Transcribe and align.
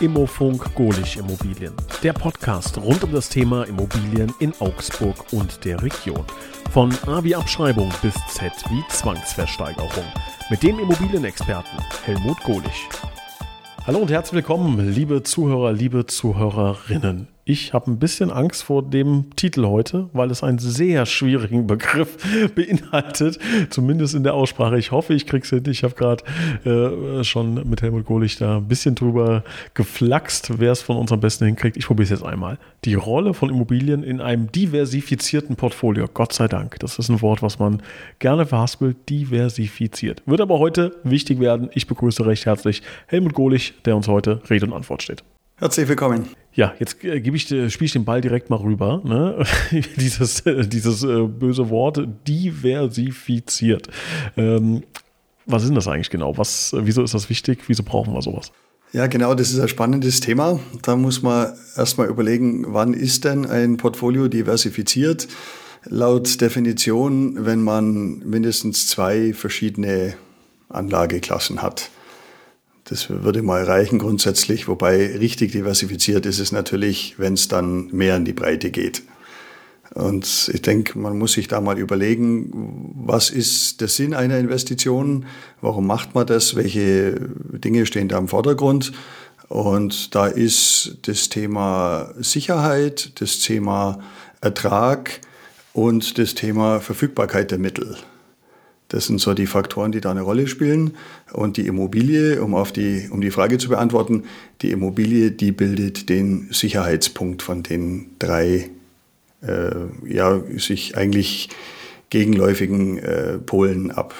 Immofunk 0.00 0.74
Golich 0.76 1.16
Immobilien. 1.16 1.72
Der 2.04 2.12
Podcast 2.12 2.78
rund 2.78 3.02
um 3.02 3.10
das 3.10 3.28
Thema 3.28 3.64
Immobilien 3.64 4.32
in 4.38 4.52
Augsburg 4.60 5.32
und 5.32 5.64
der 5.64 5.82
Region. 5.82 6.24
Von 6.70 6.94
A 7.06 7.24
wie 7.24 7.34
Abschreibung 7.34 7.92
bis 8.00 8.14
Z 8.28 8.52
wie 8.70 8.84
Zwangsversteigerung. 8.90 10.04
Mit 10.50 10.62
dem 10.62 10.78
Immobilienexperten 10.78 11.80
Helmut 12.04 12.38
Golich. 12.44 12.88
Hallo 13.86 13.98
und 13.98 14.10
herzlich 14.10 14.34
willkommen, 14.34 14.92
liebe 14.92 15.24
Zuhörer, 15.24 15.72
liebe 15.72 16.06
Zuhörerinnen. 16.06 17.26
Ich 17.50 17.72
habe 17.72 17.90
ein 17.90 17.98
bisschen 17.98 18.30
Angst 18.30 18.62
vor 18.62 18.82
dem 18.82 19.34
Titel 19.34 19.64
heute, 19.64 20.10
weil 20.12 20.30
es 20.30 20.42
einen 20.42 20.58
sehr 20.58 21.06
schwierigen 21.06 21.66
Begriff 21.66 22.18
beinhaltet, 22.54 23.38
zumindest 23.70 24.14
in 24.14 24.22
der 24.22 24.34
Aussprache. 24.34 24.78
Ich 24.78 24.92
hoffe, 24.92 25.14
ich 25.14 25.26
kriege 25.26 25.44
es 25.44 25.48
hin. 25.48 25.62
Ich 25.66 25.82
habe 25.82 25.94
gerade 25.94 26.24
äh, 26.66 27.24
schon 27.24 27.66
mit 27.66 27.80
Helmut 27.80 28.04
Gohlich 28.04 28.36
da 28.36 28.58
ein 28.58 28.68
bisschen 28.68 28.94
drüber 28.94 29.44
geflaxt, 29.72 30.58
wer 30.58 30.72
es 30.72 30.82
von 30.82 30.98
uns 30.98 31.10
am 31.10 31.20
besten 31.20 31.46
hinkriegt. 31.46 31.78
Ich 31.78 31.86
probiere 31.86 32.04
es 32.04 32.10
jetzt 32.10 32.22
einmal. 32.22 32.58
Die 32.84 32.92
Rolle 32.92 33.32
von 33.32 33.48
Immobilien 33.48 34.02
in 34.02 34.20
einem 34.20 34.52
diversifizierten 34.52 35.56
Portfolio. 35.56 36.04
Gott 36.12 36.34
sei 36.34 36.48
Dank. 36.48 36.78
Das 36.80 36.98
ist 36.98 37.08
ein 37.08 37.22
Wort, 37.22 37.40
was 37.40 37.58
man 37.58 37.80
gerne 38.18 38.44
verhaspelt. 38.44 39.08
Diversifiziert. 39.08 40.22
Wird 40.26 40.42
aber 40.42 40.58
heute 40.58 40.96
wichtig 41.02 41.40
werden. 41.40 41.70
Ich 41.72 41.86
begrüße 41.86 42.26
recht 42.26 42.44
herzlich 42.44 42.82
Helmut 43.06 43.32
Gohlich, 43.32 43.72
der 43.86 43.96
uns 43.96 44.06
heute 44.06 44.42
Rede 44.50 44.66
und 44.66 44.74
Antwort 44.74 45.02
steht. 45.02 45.24
Herzlich 45.60 45.88
willkommen. 45.88 46.28
Ja, 46.52 46.72
jetzt 46.78 47.02
äh, 47.02 47.20
gebe 47.20 47.36
ich, 47.36 47.42
spiele 47.42 47.66
ich 47.86 47.92
den 47.92 48.04
Ball 48.04 48.20
direkt 48.20 48.48
mal 48.48 48.60
rüber. 48.60 49.02
Ne? 49.04 49.44
dieses 49.96 50.40
äh, 50.46 50.64
dieses 50.64 51.02
äh, 51.02 51.22
böse 51.22 51.68
Wort, 51.68 52.00
diversifiziert. 52.28 53.88
Ähm, 54.36 54.84
was 55.46 55.62
ist 55.62 55.70
denn 55.70 55.74
das 55.74 55.88
eigentlich 55.88 56.10
genau? 56.10 56.38
Was, 56.38 56.76
wieso 56.78 57.02
ist 57.02 57.12
das 57.12 57.28
wichtig? 57.28 57.58
Wieso 57.66 57.82
brauchen 57.82 58.14
wir 58.14 58.22
sowas? 58.22 58.52
Ja, 58.92 59.08
genau, 59.08 59.34
das 59.34 59.50
ist 59.50 59.58
ein 59.58 59.66
spannendes 59.66 60.20
Thema. 60.20 60.60
Da 60.82 60.94
muss 60.94 61.22
man 61.22 61.52
erstmal 61.76 62.06
überlegen, 62.06 62.66
wann 62.68 62.94
ist 62.94 63.24
denn 63.24 63.44
ein 63.44 63.78
Portfolio 63.78 64.28
diversifiziert? 64.28 65.26
Laut 65.86 66.40
Definition, 66.40 67.44
wenn 67.44 67.62
man 67.62 68.20
mindestens 68.20 68.86
zwei 68.86 69.32
verschiedene 69.32 70.14
Anlageklassen 70.68 71.62
hat. 71.62 71.90
Das 72.88 73.10
würde 73.10 73.42
mal 73.42 73.64
reichen 73.64 73.98
grundsätzlich, 73.98 74.66
wobei 74.66 75.16
richtig 75.18 75.52
diversifiziert 75.52 76.24
ist 76.24 76.38
es 76.38 76.52
natürlich, 76.52 77.18
wenn 77.18 77.34
es 77.34 77.48
dann 77.48 77.88
mehr 77.88 78.16
in 78.16 78.24
die 78.24 78.32
Breite 78.32 78.70
geht. 78.70 79.02
Und 79.94 80.50
ich 80.52 80.62
denke, 80.62 80.98
man 80.98 81.18
muss 81.18 81.32
sich 81.32 81.48
da 81.48 81.60
mal 81.60 81.78
überlegen, 81.78 82.94
was 82.94 83.30
ist 83.30 83.80
der 83.80 83.88
Sinn 83.88 84.14
einer 84.14 84.38
Investition? 84.38 85.26
Warum 85.60 85.86
macht 85.86 86.14
man 86.14 86.26
das? 86.26 86.56
Welche 86.56 87.14
Dinge 87.52 87.84
stehen 87.84 88.08
da 88.08 88.18
im 88.18 88.28
Vordergrund? 88.28 88.92
Und 89.48 90.14
da 90.14 90.26
ist 90.26 90.98
das 91.02 91.28
Thema 91.30 92.12
Sicherheit, 92.18 93.20
das 93.20 93.40
Thema 93.40 93.98
Ertrag 94.40 95.20
und 95.72 96.18
das 96.18 96.34
Thema 96.34 96.80
Verfügbarkeit 96.80 97.50
der 97.50 97.58
Mittel. 97.58 97.96
Das 98.88 99.06
sind 99.06 99.20
so 99.20 99.34
die 99.34 99.46
Faktoren, 99.46 99.92
die 99.92 100.00
da 100.00 100.10
eine 100.10 100.22
Rolle 100.22 100.46
spielen. 100.46 100.96
Und 101.32 101.58
die 101.58 101.66
Immobilie, 101.66 102.42
um 102.42 102.54
auf 102.54 102.72
die, 102.72 103.08
um 103.10 103.20
die 103.20 103.30
Frage 103.30 103.58
zu 103.58 103.68
beantworten, 103.68 104.24
die 104.62 104.70
Immobilie, 104.70 105.30
die 105.30 105.52
bildet 105.52 106.08
den 106.08 106.48
Sicherheitspunkt 106.50 107.42
von 107.42 107.62
den 107.62 108.10
drei, 108.18 108.70
äh, 109.42 109.70
ja, 110.06 110.40
sich 110.56 110.96
eigentlich 110.96 111.50
gegenläufigen 112.10 112.98
äh, 112.98 113.38
Polen 113.38 113.90
ab. 113.90 114.14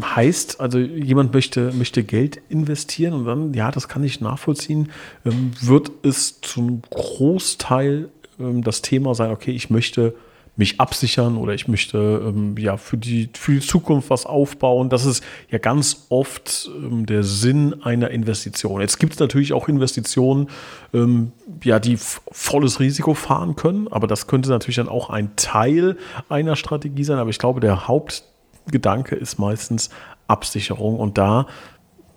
Heißt, 0.00 0.60
also 0.60 0.78
jemand 0.78 1.34
möchte, 1.34 1.72
möchte 1.72 2.02
Geld 2.02 2.40
investieren 2.48 3.12
und 3.12 3.24
dann, 3.26 3.52
ja, 3.52 3.70
das 3.70 3.88
kann 3.88 4.02
ich 4.02 4.20
nachvollziehen, 4.20 4.90
ähm, 5.26 5.50
wird 5.60 5.90
es 6.02 6.40
zum 6.40 6.80
Großteil 6.88 8.08
ähm, 8.40 8.62
das 8.62 8.80
Thema 8.80 9.14
sein, 9.14 9.30
okay, 9.30 9.50
ich 9.50 9.68
möchte 9.68 10.14
mich 10.58 10.80
absichern 10.80 11.36
oder 11.36 11.54
ich 11.54 11.68
möchte 11.68 11.98
ähm, 12.26 12.56
ja 12.58 12.76
für 12.76 12.96
die, 12.96 13.30
für 13.32 13.52
die 13.52 13.60
Zukunft 13.60 14.10
was 14.10 14.26
aufbauen. 14.26 14.88
Das 14.88 15.06
ist 15.06 15.22
ja 15.50 15.58
ganz 15.58 16.06
oft 16.08 16.68
ähm, 16.76 17.06
der 17.06 17.22
Sinn 17.22 17.80
einer 17.82 18.10
Investition. 18.10 18.80
Jetzt 18.80 18.98
gibt 18.98 19.14
es 19.14 19.20
natürlich 19.20 19.52
auch 19.52 19.68
Investitionen, 19.68 20.48
ähm, 20.92 21.30
ja, 21.62 21.78
die 21.78 21.96
volles 21.96 22.80
Risiko 22.80 23.14
fahren 23.14 23.54
können, 23.54 23.86
aber 23.86 24.08
das 24.08 24.26
könnte 24.26 24.50
natürlich 24.50 24.76
dann 24.76 24.88
auch 24.88 25.10
ein 25.10 25.36
Teil 25.36 25.96
einer 26.28 26.56
Strategie 26.56 27.04
sein. 27.04 27.18
Aber 27.18 27.30
ich 27.30 27.38
glaube, 27.38 27.60
der 27.60 27.86
Hauptgedanke 27.86 29.14
ist 29.14 29.38
meistens 29.38 29.90
Absicherung 30.26 30.98
und 30.98 31.18
da 31.18 31.46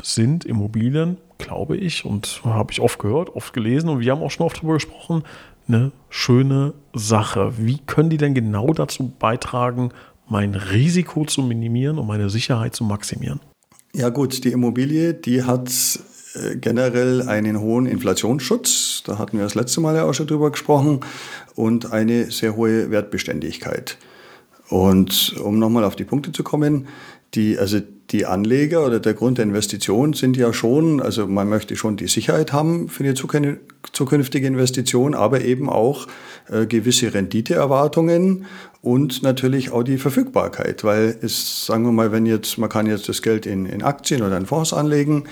sind 0.01 0.45
Immobilien, 0.45 1.17
glaube 1.37 1.77
ich, 1.77 2.05
und 2.05 2.41
habe 2.43 2.71
ich 2.71 2.81
oft 2.81 2.97
gehört, 2.97 3.35
oft 3.35 3.53
gelesen 3.53 3.87
und 3.87 3.99
wir 3.99 4.11
haben 4.11 4.23
auch 4.23 4.31
schon 4.31 4.47
oft 4.47 4.57
darüber 4.57 4.73
gesprochen, 4.73 5.23
eine 5.67 5.91
schöne 6.09 6.73
Sache. 6.93 7.53
Wie 7.57 7.79
können 7.85 8.09
die 8.09 8.17
denn 8.17 8.33
genau 8.33 8.73
dazu 8.73 9.11
beitragen, 9.17 9.91
mein 10.27 10.55
Risiko 10.55 11.25
zu 11.25 11.41
minimieren 11.41 11.97
und 11.97 12.07
meine 12.07 12.29
Sicherheit 12.29 12.75
zu 12.75 12.83
maximieren? 12.83 13.39
Ja 13.93 14.09
gut, 14.09 14.43
die 14.43 14.51
Immobilie, 14.51 15.13
die 15.13 15.43
hat 15.43 15.69
äh, 16.33 16.55
generell 16.55 17.27
einen 17.27 17.59
hohen 17.59 17.85
Inflationsschutz, 17.85 19.03
da 19.05 19.17
hatten 19.17 19.37
wir 19.37 19.43
das 19.43 19.55
letzte 19.55 19.81
Mal 19.81 19.95
ja 19.95 20.05
auch 20.05 20.13
schon 20.13 20.27
drüber 20.27 20.51
gesprochen, 20.51 21.01
und 21.55 21.91
eine 21.91 22.31
sehr 22.31 22.55
hohe 22.55 22.89
Wertbeständigkeit. 22.89 23.97
Und 24.69 25.35
um 25.43 25.59
nochmal 25.59 25.83
auf 25.83 25.97
die 25.97 26.05
Punkte 26.05 26.31
zu 26.31 26.43
kommen, 26.43 26.87
die, 27.33 27.57
also 27.57 27.81
die 28.11 28.25
Anleger 28.25 28.85
oder 28.85 28.99
der 28.99 29.13
Grund 29.13 29.37
der 29.37 29.45
Investition 29.45 30.13
sind 30.13 30.35
ja 30.35 30.51
schon, 30.53 31.01
also 31.01 31.27
man 31.27 31.47
möchte 31.47 31.75
schon 31.75 31.97
die 31.97 32.07
Sicherheit 32.07 32.51
haben 32.51 32.89
für 32.89 33.03
eine 33.03 33.13
zukünftige 33.93 34.47
Investition, 34.47 35.15
aber 35.15 35.41
eben 35.41 35.69
auch 35.69 36.07
äh, 36.49 36.65
gewisse 36.65 37.13
Renditeerwartungen 37.13 38.45
und 38.81 39.23
natürlich 39.23 39.71
auch 39.71 39.83
die 39.83 39.97
Verfügbarkeit, 39.97 40.83
weil 40.83 41.17
es, 41.21 41.65
sagen 41.65 41.83
wir 41.83 41.91
mal, 41.91 42.11
wenn 42.11 42.25
jetzt, 42.25 42.57
man 42.57 42.69
kann 42.69 42.87
jetzt 42.87 43.07
das 43.07 43.21
Geld 43.21 43.45
in, 43.45 43.65
in 43.65 43.83
Aktien 43.83 44.21
oder 44.21 44.37
in 44.37 44.45
Fonds 44.45 44.73
anlegen, 44.73 45.25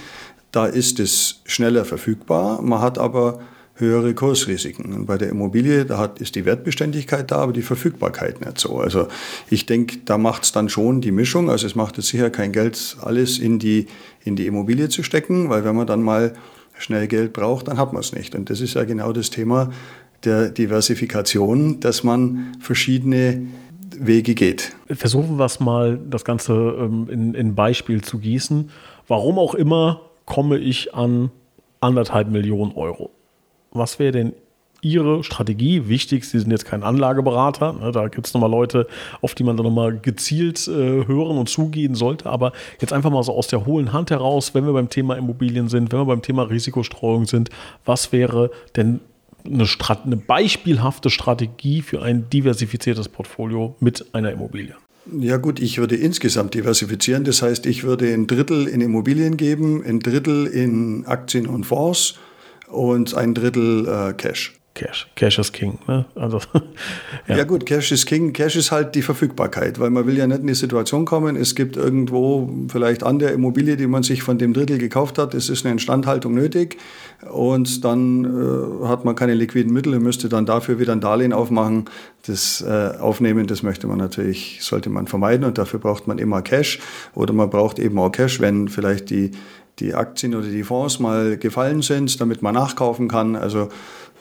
da 0.52 0.66
ist 0.66 1.00
es 1.00 1.42
schneller 1.46 1.86
verfügbar, 1.86 2.62
man 2.62 2.82
hat 2.82 2.98
aber 2.98 3.40
höhere 3.80 4.14
Kursrisiken. 4.14 4.94
Und 4.94 5.06
bei 5.06 5.18
der 5.18 5.30
Immobilie, 5.30 5.86
da 5.86 5.98
hat, 5.98 6.20
ist 6.20 6.36
die 6.36 6.46
Wertbeständigkeit 6.46 7.32
da, 7.32 7.38
aber 7.38 7.54
die 7.54 7.62
Verfügbarkeit 7.62 8.46
nicht 8.46 8.60
so. 8.60 8.78
Also 8.78 9.08
ich 9.50 9.66
denke, 9.66 10.00
da 10.06 10.18
macht 10.18 10.44
es 10.44 10.52
dann 10.52 10.70
schon 10.70 11.02
die 11.02 11.12
Mischung. 11.12 11.50
Also 11.50 11.66
es 11.66 11.76
macht 11.76 11.98
jetzt 11.98 12.08
sicher 12.08 12.30
kein 12.30 12.52
Geld, 12.52 12.98
alles 13.02 13.40
in 13.40 13.60
die, 13.60 13.88
in 14.24 14.36
die 14.36 14.48
Immobilie 14.48 14.90
zu 14.90 15.04
stecken, 15.04 15.50
weil 15.50 15.64
wenn 15.64 15.76
man 15.76 15.88
dann 15.88 16.04
mal 16.04 16.34
schnell 16.78 17.08
Geld 17.08 17.34
braucht, 17.34 17.68
dann 17.68 17.78
hat 17.78 17.94
man 17.94 18.02
es 18.02 18.14
nicht. 18.14 18.36
Und 18.36 18.50
das 18.50 18.62
ist 18.62 18.74
ja 18.74 18.84
genau 18.84 19.14
das 19.14 19.30
Thema 19.30 19.72
der 20.24 20.50
Diversifikation, 20.50 21.80
dass 21.80 22.04
man 22.04 22.58
verschiedene 22.60 23.48
Wege 23.98 24.36
geht. 24.36 24.76
Versuchen 24.88 25.38
wir 25.38 25.46
es 25.46 25.60
mal, 25.60 26.00
das 26.10 26.26
Ganze 26.26 26.54
ähm, 26.54 27.08
in, 27.10 27.34
in 27.34 27.56
Beispiel 27.56 28.02
zu 28.02 28.20
gießen. 28.20 28.70
Warum 29.08 29.40
auch 29.40 29.56
immer 29.56 30.02
komme 30.26 30.58
ich 30.58 30.94
an 30.94 31.32
anderthalb 31.80 32.30
Millionen 32.30 32.74
Euro 32.74 33.12
was 33.72 34.00
wäre 34.00 34.12
denn 34.12 34.34
Ihre 34.82 35.24
Strategie? 35.24 35.88
Wichtig, 35.88 36.26
Sie 36.26 36.40
sind 36.40 36.52
jetzt 36.52 36.66
kein 36.66 36.84
Anlageberater. 36.84 37.74
Ne, 37.74 37.92
da 37.92 38.08
gibt 38.08 38.28
es 38.28 38.34
nochmal 38.34 38.50
Leute, 38.50 38.88
auf 39.22 39.36
die 39.36 39.44
man 39.44 39.58
dann 39.58 39.66
nochmal 39.66 39.98
gezielt 39.98 40.68
äh, 40.68 41.06
hören 41.06 41.38
und 41.38 41.50
zugehen 41.50 41.96
sollte. 41.96 42.30
Aber 42.30 42.54
jetzt 42.80 42.94
einfach 42.94 43.12
mal 43.12 43.24
so 43.24 43.34
aus 43.34 43.48
der 43.48 43.66
hohlen 43.66 43.92
Hand 43.92 44.12
heraus, 44.12 44.54
wenn 44.56 44.66
wir 44.66 44.74
beim 44.74 44.90
Thema 44.90 45.18
Immobilien 45.18 45.68
sind, 45.68 45.92
wenn 45.92 46.00
wir 46.00 46.06
beim 46.06 46.22
Thema 46.22 46.44
Risikostreuung 46.44 47.26
sind, 47.26 47.50
was 47.86 48.12
wäre 48.12 48.52
denn 48.76 49.02
eine, 49.46 49.66
Strat 49.66 50.06
eine 50.06 50.18
beispielhafte 50.18 51.10
Strategie 51.10 51.82
für 51.82 52.02
ein 52.02 52.30
diversifiziertes 52.30 53.10
Portfolio 53.10 53.76
mit 53.80 54.06
einer 54.14 54.32
Immobilie? 54.32 54.76
Ja 55.20 55.38
gut, 55.38 55.60
ich 55.60 55.78
würde 55.78 55.96
insgesamt 55.96 56.54
diversifizieren. 56.54 57.24
Das 57.24 57.42
heißt, 57.42 57.66
ich 57.66 57.84
würde 57.84 58.14
ein 58.14 58.28
Drittel 58.28 58.68
in 58.68 58.80
Immobilien 58.80 59.38
geben, 59.38 59.84
ein 59.84 60.00
Drittel 60.00 60.46
in 60.46 61.06
Aktien 61.06 61.48
und 61.48 61.66
Fonds 61.66 62.16
und 62.70 63.16
ein 63.16 63.34
Drittel 63.34 63.88
äh, 63.88 64.14
Cash. 64.14 64.60
Cash. 64.80 65.08
Cash 65.16 65.40
ist 65.40 65.52
King. 65.52 65.78
Ne? 65.88 66.06
Also, 66.16 66.40
ja. 67.28 67.38
ja. 67.38 67.44
gut, 67.44 67.66
Cash 67.66 67.92
ist 67.92 68.06
King. 68.06 68.32
Cash 68.32 68.56
ist 68.56 68.72
halt 68.72 68.96
die 68.96 69.02
Verfügbarkeit, 69.02 69.78
weil 69.78 69.90
man 69.90 70.08
will 70.08 70.18
ja 70.18 70.26
nicht 70.26 70.40
in 70.40 70.48
die 70.48 70.54
Situation 70.54 71.04
kommen, 71.04 71.36
es 71.36 71.54
gibt 71.54 71.76
irgendwo 71.76 72.50
vielleicht 72.70 73.04
an 73.04 73.20
der 73.20 73.34
Immobilie, 73.34 73.76
die 73.76 73.88
man 73.88 74.04
sich 74.04 74.24
von 74.24 74.38
dem 74.38 74.54
Drittel 74.54 74.78
gekauft 74.78 75.18
hat, 75.18 75.34
es 75.34 75.50
ist 75.50 75.66
eine 75.66 75.74
Instandhaltung 75.74 76.34
nötig 76.34 76.78
und 77.30 77.84
dann 77.84 78.24
äh, 78.24 78.88
hat 78.88 79.04
man 79.04 79.16
keine 79.16 79.34
liquiden 79.34 79.74
Mittel 79.74 79.96
und 79.96 80.04
müsste 80.04 80.30
dann 80.30 80.46
dafür 80.46 80.80
wieder 80.80 80.94
ein 80.94 81.02
Darlehen 81.02 81.34
aufmachen. 81.34 81.86
Das 82.26 82.62
äh, 82.62 82.98
Aufnehmen, 83.00 83.48
das 83.48 83.64
möchte 83.64 83.88
man 83.88 83.98
natürlich, 83.98 84.60
sollte 84.62 84.90
man 84.90 85.08
vermeiden 85.08 85.46
und 85.46 85.58
dafür 85.58 85.80
braucht 85.80 86.08
man 86.08 86.20
immer 86.20 86.42
Cash 86.42 86.80
oder 87.16 87.34
man 87.34 87.50
braucht 87.50 87.80
eben 87.80 88.00
auch 88.00 88.12
Cash, 88.12 88.40
wenn 88.40 88.70
vielleicht 88.70 89.10
die 89.10 89.32
die 89.80 89.94
Aktien 89.94 90.36
oder 90.36 90.48
die 90.48 90.64
Fonds 90.64 91.00
mal 91.00 91.38
gefallen 91.38 91.82
sind, 91.82 92.20
damit 92.22 92.42
man 92.42 92.54
nachkaufen 92.54 93.08
kann. 93.08 93.36
Also 93.36 93.70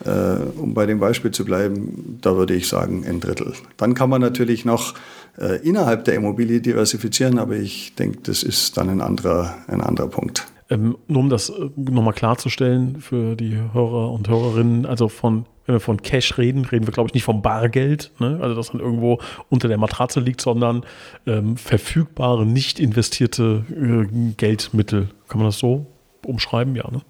äh, 0.05 0.09
um 0.57 0.73
bei 0.73 0.85
dem 0.85 0.99
Beispiel 0.99 1.31
zu 1.31 1.45
bleiben, 1.45 2.19
da 2.21 2.35
würde 2.35 2.53
ich 2.53 2.67
sagen 2.67 3.05
ein 3.07 3.19
Drittel. 3.19 3.53
Dann 3.77 3.93
kann 3.93 4.09
man 4.09 4.21
natürlich 4.21 4.65
noch 4.65 4.93
äh, 5.37 5.57
innerhalb 5.61 6.05
der 6.05 6.15
Immobilie 6.15 6.61
diversifizieren, 6.61 7.39
aber 7.39 7.55
ich 7.55 7.95
denke, 7.95 8.19
das 8.23 8.43
ist 8.43 8.77
dann 8.77 8.89
ein 8.89 9.01
anderer, 9.01 9.57
ein 9.67 9.81
anderer 9.81 10.07
Punkt. 10.07 10.47
Ähm, 10.71 10.97
nur 11.07 11.21
um 11.21 11.29
das 11.29 11.49
äh, 11.49 11.69
nochmal 11.75 12.13
klarzustellen 12.13 13.01
für 13.01 13.35
die 13.35 13.55
Hörer 13.55 14.11
und 14.11 14.29
Hörerinnen, 14.29 14.85
also 14.85 15.09
von, 15.09 15.45
wenn 15.65 15.75
wir 15.75 15.79
von 15.79 16.01
Cash 16.01 16.37
reden, 16.37 16.65
reden 16.65 16.85
wir, 16.85 16.93
glaube 16.93 17.07
ich, 17.07 17.13
nicht 17.15 17.23
vom 17.23 17.41
Bargeld, 17.41 18.11
ne? 18.19 18.37
also 18.41 18.55
das 18.55 18.71
dann 18.71 18.79
irgendwo 18.79 19.19
unter 19.49 19.67
der 19.67 19.77
Matratze 19.77 20.19
liegt, 20.19 20.41
sondern 20.41 20.85
ähm, 21.25 21.57
verfügbare, 21.57 22.45
nicht 22.45 22.79
investierte 22.79 23.65
äh, 23.71 24.33
Geldmittel. 24.37 25.09
Kann 25.27 25.39
man 25.39 25.47
das 25.47 25.57
so 25.57 25.87
umschreiben? 26.23 26.75
Ja, 26.75 26.89
ne? 26.91 27.01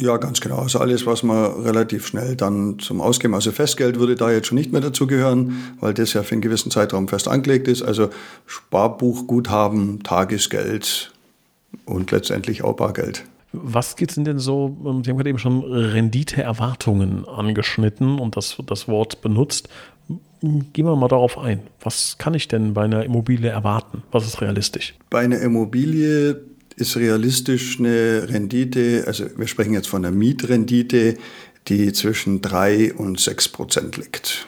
Ja, 0.00 0.16
ganz 0.16 0.40
genau. 0.40 0.58
Also 0.58 0.80
alles, 0.80 1.06
was 1.06 1.22
man 1.22 1.62
relativ 1.62 2.08
schnell 2.08 2.34
dann 2.34 2.80
zum 2.80 3.00
Ausgeben, 3.00 3.34
also 3.34 3.52
Festgeld 3.52 3.98
würde 3.98 4.16
da 4.16 4.30
jetzt 4.30 4.48
schon 4.48 4.58
nicht 4.58 4.72
mehr 4.72 4.80
dazugehören, 4.80 5.74
weil 5.80 5.94
das 5.94 6.12
ja 6.14 6.24
für 6.24 6.32
einen 6.32 6.42
gewissen 6.42 6.72
Zeitraum 6.72 7.06
fest 7.06 7.28
angelegt 7.28 7.68
ist. 7.68 7.82
Also 7.82 8.10
Sparbuchguthaben, 8.46 10.02
Tagesgeld 10.02 11.13
und 11.84 12.10
letztendlich 12.10 12.62
auch 12.62 12.74
Bargeld. 12.74 13.24
Was 13.52 13.94
geht 13.94 14.16
denn 14.16 14.38
so, 14.38 14.76
ähm, 14.84 15.04
Sie 15.04 15.10
haben 15.10 15.16
gerade 15.16 15.30
eben 15.30 15.38
schon 15.38 15.62
Renditeerwartungen 15.62 17.26
angeschnitten 17.26 18.18
und 18.18 18.36
das, 18.36 18.56
das 18.66 18.88
Wort 18.88 19.22
benutzt. 19.22 19.68
Gehen 20.42 20.84
wir 20.86 20.96
mal 20.96 21.08
darauf 21.08 21.38
ein. 21.38 21.60
Was 21.80 22.18
kann 22.18 22.34
ich 22.34 22.48
denn 22.48 22.74
bei 22.74 22.82
einer 22.82 23.04
Immobilie 23.04 23.48
erwarten? 23.48 24.02
Was 24.10 24.26
ist 24.26 24.40
realistisch? 24.42 24.94
Bei 25.08 25.20
einer 25.20 25.38
Immobilie 25.40 26.40
ist 26.76 26.96
realistisch 26.96 27.78
eine 27.78 28.28
Rendite, 28.28 29.04
also 29.06 29.26
wir 29.36 29.46
sprechen 29.46 29.72
jetzt 29.72 29.86
von 29.86 30.04
einer 30.04 30.14
Mietrendite, 30.14 31.16
die 31.68 31.92
zwischen 31.92 32.42
3 32.42 32.94
und 32.94 33.20
6 33.20 33.48
Prozent 33.48 33.96
liegt. 33.96 34.46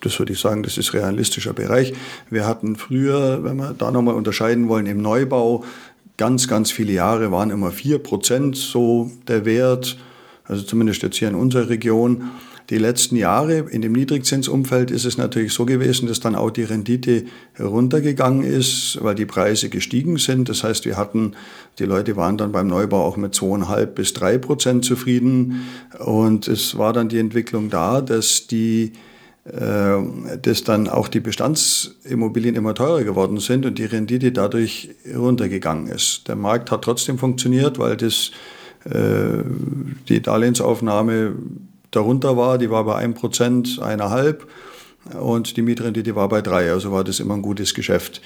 Das 0.00 0.18
würde 0.18 0.32
ich 0.32 0.40
sagen, 0.40 0.62
das 0.62 0.78
ist 0.78 0.94
realistischer 0.94 1.52
Bereich. 1.52 1.92
Wir 2.30 2.46
hatten 2.46 2.76
früher, 2.76 3.44
wenn 3.44 3.56
wir 3.56 3.74
da 3.76 3.90
nochmal 3.90 4.14
unterscheiden 4.14 4.68
wollen, 4.68 4.86
im 4.86 5.02
Neubau 5.02 5.64
ganz, 6.20 6.48
ganz 6.48 6.70
viele 6.70 6.92
Jahre 6.92 7.32
waren 7.32 7.48
immer 7.48 7.70
4 7.70 7.98
Prozent 7.98 8.54
so 8.54 9.10
der 9.26 9.46
Wert, 9.46 9.96
also 10.44 10.62
zumindest 10.62 11.02
jetzt 11.02 11.16
hier 11.16 11.28
in 11.28 11.34
unserer 11.34 11.70
Region. 11.70 12.24
Die 12.68 12.76
letzten 12.76 13.16
Jahre 13.16 13.60
in 13.70 13.80
dem 13.80 13.92
Niedrigzinsumfeld 13.92 14.90
ist 14.90 15.06
es 15.06 15.16
natürlich 15.16 15.54
so 15.54 15.64
gewesen, 15.64 16.08
dass 16.08 16.20
dann 16.20 16.34
auch 16.34 16.50
die 16.50 16.64
Rendite 16.64 17.24
runtergegangen 17.58 18.42
ist, 18.42 18.98
weil 19.00 19.14
die 19.14 19.24
Preise 19.24 19.70
gestiegen 19.70 20.18
sind. 20.18 20.50
Das 20.50 20.62
heißt, 20.62 20.84
wir 20.84 20.98
hatten, 20.98 21.32
die 21.78 21.86
Leute 21.86 22.16
waren 22.16 22.36
dann 22.36 22.52
beim 22.52 22.66
Neubau 22.66 23.02
auch 23.02 23.16
mit 23.16 23.34
zweieinhalb 23.34 23.94
bis 23.94 24.12
drei 24.12 24.36
Prozent 24.36 24.84
zufrieden. 24.84 25.62
Und 26.00 26.48
es 26.48 26.76
war 26.76 26.92
dann 26.92 27.08
die 27.08 27.18
Entwicklung 27.18 27.70
da, 27.70 28.02
dass 28.02 28.46
die 28.46 28.92
dass 29.52 30.64
dann 30.64 30.88
auch 30.88 31.08
die 31.08 31.20
Bestandsimmobilien 31.20 32.54
immer 32.54 32.74
teurer 32.74 33.02
geworden 33.02 33.38
sind 33.40 33.66
und 33.66 33.78
die 33.78 33.84
Rendite 33.84 34.30
dadurch 34.30 34.90
runtergegangen 35.12 35.88
ist. 35.88 36.28
Der 36.28 36.36
Markt 36.36 36.70
hat 36.70 36.82
trotzdem 36.82 37.18
funktioniert, 37.18 37.78
weil 37.78 37.96
das, 37.96 38.30
äh, 38.84 39.42
die 40.08 40.22
Darlehensaufnahme 40.22 41.34
darunter 41.90 42.36
war, 42.36 42.58
die 42.58 42.70
war 42.70 42.84
bei 42.84 42.96
1 42.96 43.18
Prozent, 43.18 43.80
eineinhalb 43.82 44.46
und 45.18 45.56
die 45.56 45.62
Mietrendite 45.62 46.14
war 46.14 46.28
bei 46.28 46.42
drei, 46.42 46.70
also 46.70 46.92
war 46.92 47.02
das 47.02 47.20
immer 47.20 47.34
ein 47.34 47.42
gutes 47.42 47.74
Geschäft. 47.74 48.20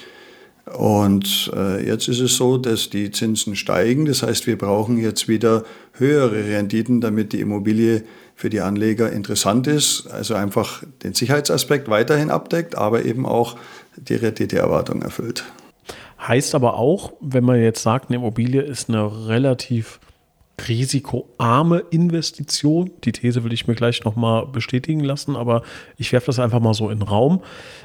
Und 0.73 1.51
äh, 1.55 1.85
jetzt 1.85 2.07
ist 2.07 2.19
es 2.19 2.37
so, 2.37 2.57
dass 2.57 2.89
die 2.89 3.11
Zinsen 3.11 3.55
steigen, 3.55 4.05
das 4.05 4.23
heißt, 4.23 4.47
wir 4.47 4.57
brauchen 4.57 4.97
jetzt 4.97 5.27
wieder 5.27 5.63
höhere 5.93 6.43
Renditen, 6.49 7.01
damit 7.01 7.33
die 7.33 7.39
Immobilie 7.39 8.03
für 8.35 8.49
die 8.49 8.59
Anleger 8.59 9.11
interessant 9.11 9.65
ist, 9.65 10.07
also 10.07 10.35
einfach 10.35 10.83
den 11.03 11.13
Sicherheitsaspekt 11.13 11.89
weiterhin 11.89 12.29
abdeckt, 12.29 12.75
aber 12.77 13.05
eben 13.05 13.25
auch 13.25 13.55
die 13.95 14.15
Renditeerwartung 14.15 15.01
erfüllt. 15.01 15.45
Heißt 16.19 16.53
aber 16.53 16.75
auch, 16.75 17.13
wenn 17.21 17.43
man 17.43 17.61
jetzt 17.61 17.81
sagt, 17.81 18.09
eine 18.09 18.17
Immobilie 18.17 18.61
ist 18.61 18.89
eine 18.89 19.27
relativ 19.27 19.99
risikoarme 20.67 21.83
Investition. 21.91 22.91
Die 23.03 23.11
These 23.11 23.43
will 23.43 23.53
ich 23.53 23.67
mir 23.67 23.75
gleich 23.75 24.03
nochmal 24.03 24.47
bestätigen 24.47 25.01
lassen, 25.01 25.35
aber 25.35 25.63
ich 25.97 26.11
werfe 26.13 26.27
das 26.27 26.39
einfach 26.39 26.59
mal 26.59 26.73
so 26.73 26.89
in 26.89 26.99
den 26.99 27.07
Raum. 27.07 27.41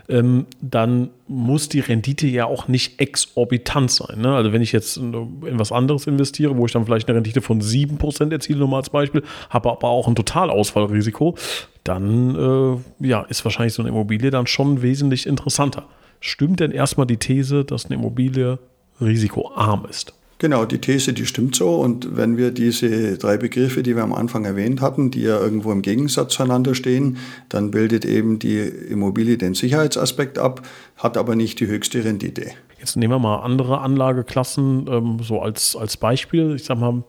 Ähm, 0.09 0.47
dann 0.61 1.11
muss 1.27 1.69
die 1.69 1.81
Rendite 1.81 2.27
ja 2.27 2.47
auch 2.47 2.69
nicht 2.69 3.01
exorbitant 3.01 3.91
sein. 3.91 4.21
Ne? 4.21 4.35
Also 4.35 4.53
wenn 4.53 4.63
ich 4.63 4.73
jetzt 4.73 4.97
in, 4.97 5.13
was 5.59 5.73
anderes 5.73 6.07
investiere, 6.07 6.57
wo 6.57 6.67
ich 6.67 6.73
dann 6.73 6.85
vielleicht 6.85 7.09
eine 7.09 7.17
Rendite 7.17 7.43
von 7.43 7.61
7% 7.61 8.31
erziele, 8.31 8.61
nur 8.61 8.69
mal 8.69 8.79
als 8.79 8.91
Beispiel, 8.91 9.23
habe 9.51 9.71
aber 9.71 9.89
auch 9.89 10.07
ein 10.09 10.15
Totalausfallrisiko, 10.15 11.37
dann 11.85 12.81
äh, 13.01 13.07
ja, 13.07 13.23
ist 13.23 13.45
wahrscheinlich 13.45 13.75
so 13.75 13.83
eine 13.83 13.89
Immobilie 13.89 14.31
dann 14.31 14.47
schon 14.47 14.83
wesentlich 14.83 15.27
interessanter. 15.27 15.87
Stimmt 16.21 16.61
denn 16.61 16.71
erstmal 16.71 17.07
die 17.07 17.17
These, 17.17 17.65
dass 17.65 17.87
eine 17.87 17.95
Immobilie 17.97 18.59
risikoarm 19.01 19.87
ist? 19.89 20.15
Genau, 20.41 20.65
die 20.65 20.79
These, 20.79 21.13
die 21.13 21.27
stimmt 21.27 21.55
so. 21.55 21.75
Und 21.75 22.17
wenn 22.17 22.39
wir 22.39 22.51
diese 22.51 23.19
drei 23.19 23.37
Begriffe, 23.37 23.83
die 23.83 23.95
wir 23.95 24.03
am 24.03 24.15
Anfang 24.15 24.47
erwähnt 24.47 24.81
hatten, 24.81 25.11
die 25.11 25.21
ja 25.21 25.39
irgendwo 25.39 25.71
im 25.71 25.83
Gegensatz 25.83 26.33
zueinander 26.33 26.75
stehen, 26.75 27.19
dann 27.51 27.71
bildet 27.71 28.07
eben 28.07 28.39
die 28.39 28.59
Immobilie 28.59 29.37
den 29.37 29.53
Sicherheitsaspekt 29.53 30.39
ab, 30.39 30.63
hat 30.97 31.19
aber 31.19 31.37
nicht 31.37 31.61
die 31.61 31.67
höchste 31.67 32.03
Rendite. 32.07 32.53
Jetzt 32.79 32.97
nehmen 32.97 33.13
wir 33.13 33.19
mal 33.19 33.41
andere 33.41 33.81
Anlageklassen 33.83 34.87
ähm, 34.91 35.19
so 35.23 35.43
als, 35.43 35.77
als 35.77 35.99
Beispiel. 35.99 36.55
Ich 36.55 36.65
sag 36.65 36.79
mal, 36.79 37.05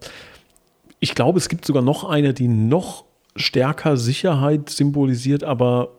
ich 0.99 1.15
glaube, 1.15 1.39
es 1.39 1.47
gibt 1.47 1.63
sogar 1.63 1.83
noch 1.83 2.03
eine, 2.03 2.33
die 2.33 2.49
noch 2.49 3.05
stärker 3.37 3.95
Sicherheit 3.95 4.69
symbolisiert, 4.69 5.45
aber 5.45 5.93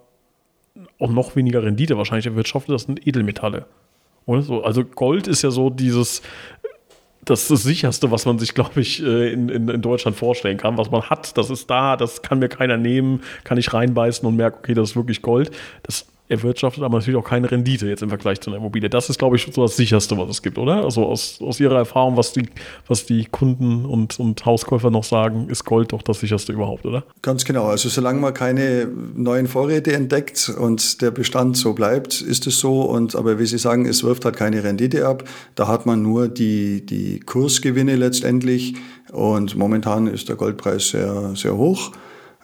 auch 0.99 1.11
noch 1.11 1.34
weniger 1.34 1.62
Rendite 1.62 1.96
wahrscheinlich 1.96 2.26
erwirtschaftet. 2.26 2.75
Das 2.75 2.82
sind 2.82 3.06
Edelmetalle. 3.06 3.64
So? 4.26 4.62
Also 4.62 4.84
Gold 4.84 5.26
ist 5.26 5.43
ja 5.43 5.50
so 5.50 5.70
dieses 5.70 6.23
das, 7.25 7.49
das 7.49 7.63
sicherste, 7.63 8.11
was 8.11 8.27
man 8.27 8.39
sich, 8.39 8.55
glaube 8.55 8.81
ich, 8.81 9.03
äh, 9.03 9.33
in, 9.33 9.49
in, 9.49 9.69
in, 9.69 9.83
Deutschland 9.83 10.17
vorstellen 10.17 10.57
kann. 10.57 10.77
Was 10.77 10.91
man 10.91 11.03
hat, 11.03 11.37
das 11.39 11.51
ist 11.51 11.71
da, 11.71 11.97
das 11.97 12.23
kann 12.23 12.41
mir 12.41 12.49
keiner 12.49 12.77
nehmen, 12.77 13.23
kann 13.45 13.59
ich 13.59 13.73
reinbeißen 13.73 14.27
und 14.27 14.37
merke, 14.37 14.59
okay, 14.59 14.75
das 14.75 14.91
ist 14.91 14.97
wirklich 14.97 15.23
Gold. 15.23 15.53
Das 15.85 16.07
erwirtschaftet 16.32 16.82
aber 16.82 16.99
natürlich 16.99 17.19
auch 17.19 17.29
keine 17.29 17.50
Rendite 17.50 17.87
jetzt 17.87 18.02
im 18.02 18.08
Vergleich 18.08 18.40
zu 18.40 18.50
einer 18.50 18.58
Immobilie. 18.58 18.90
Das 18.90 19.08
ist, 19.08 19.19
glaube 19.19 19.37
ich, 19.37 19.49
so 19.52 19.62
das 19.62 19.76
sicherste, 19.76 20.19
was 20.19 20.29
es 20.29 20.43
gibt, 20.43 20.58
oder? 20.58 20.84
Also 20.84 21.06
aus, 21.06 21.38
aus 21.40 21.61
Ihrer 21.61 21.76
Erfahrung, 21.76 22.17
was 22.17 22.32
die, 22.32 22.49
was 22.88 23.06
die 23.06 23.26
Kunden 23.26 23.84
und, 23.84 24.19
und 24.19 24.44
Hauskäufer 24.44 24.90
noch 24.90 25.05
sagen, 25.05 25.49
ist 25.49 25.64
Gold 25.64 25.93
doch 25.93 26.02
das 26.02 26.20
sicherste 26.20 26.52
überhaupt, 26.52 26.87
oder? 26.87 27.05
Ganz 27.23 27.44
genau. 27.44 27.67
Also 27.67 27.88
solange 27.88 28.20
man 28.20 28.34
keine 28.34 28.88
neuen 29.14 29.46
Vorräte 29.46 29.93
entdeckt 29.93 30.52
und 30.58 31.02
der 31.02 31.11
Bestand 31.11 31.56
so 31.56 31.75
bleibt, 31.75 32.20
ist 32.20 32.46
es 32.46 32.58
so. 32.58 32.82
Und 32.82 33.14
aber 33.14 33.38
wie 33.38 33.46
Sie 33.46 33.58
sagen, 33.58 33.87
es 33.87 34.02
wirft 34.02 34.25
halt 34.25 34.37
keine 34.37 34.64
Rendite 34.64 35.06
ab. 35.06 35.25
Da 35.55 35.69
hat 35.69 35.87
man 35.87 36.02
nur 36.02 36.29
die, 36.29 36.84
die 36.84 37.20
Kursgewinne 37.20 37.96
letztendlich. 37.96 38.75
Und 39.12 39.56
momentan 39.56 40.06
ist 40.06 40.29
der 40.29 40.37
Goldpreis 40.37 40.88
sehr, 40.88 41.32
sehr 41.34 41.56
hoch. 41.56 41.93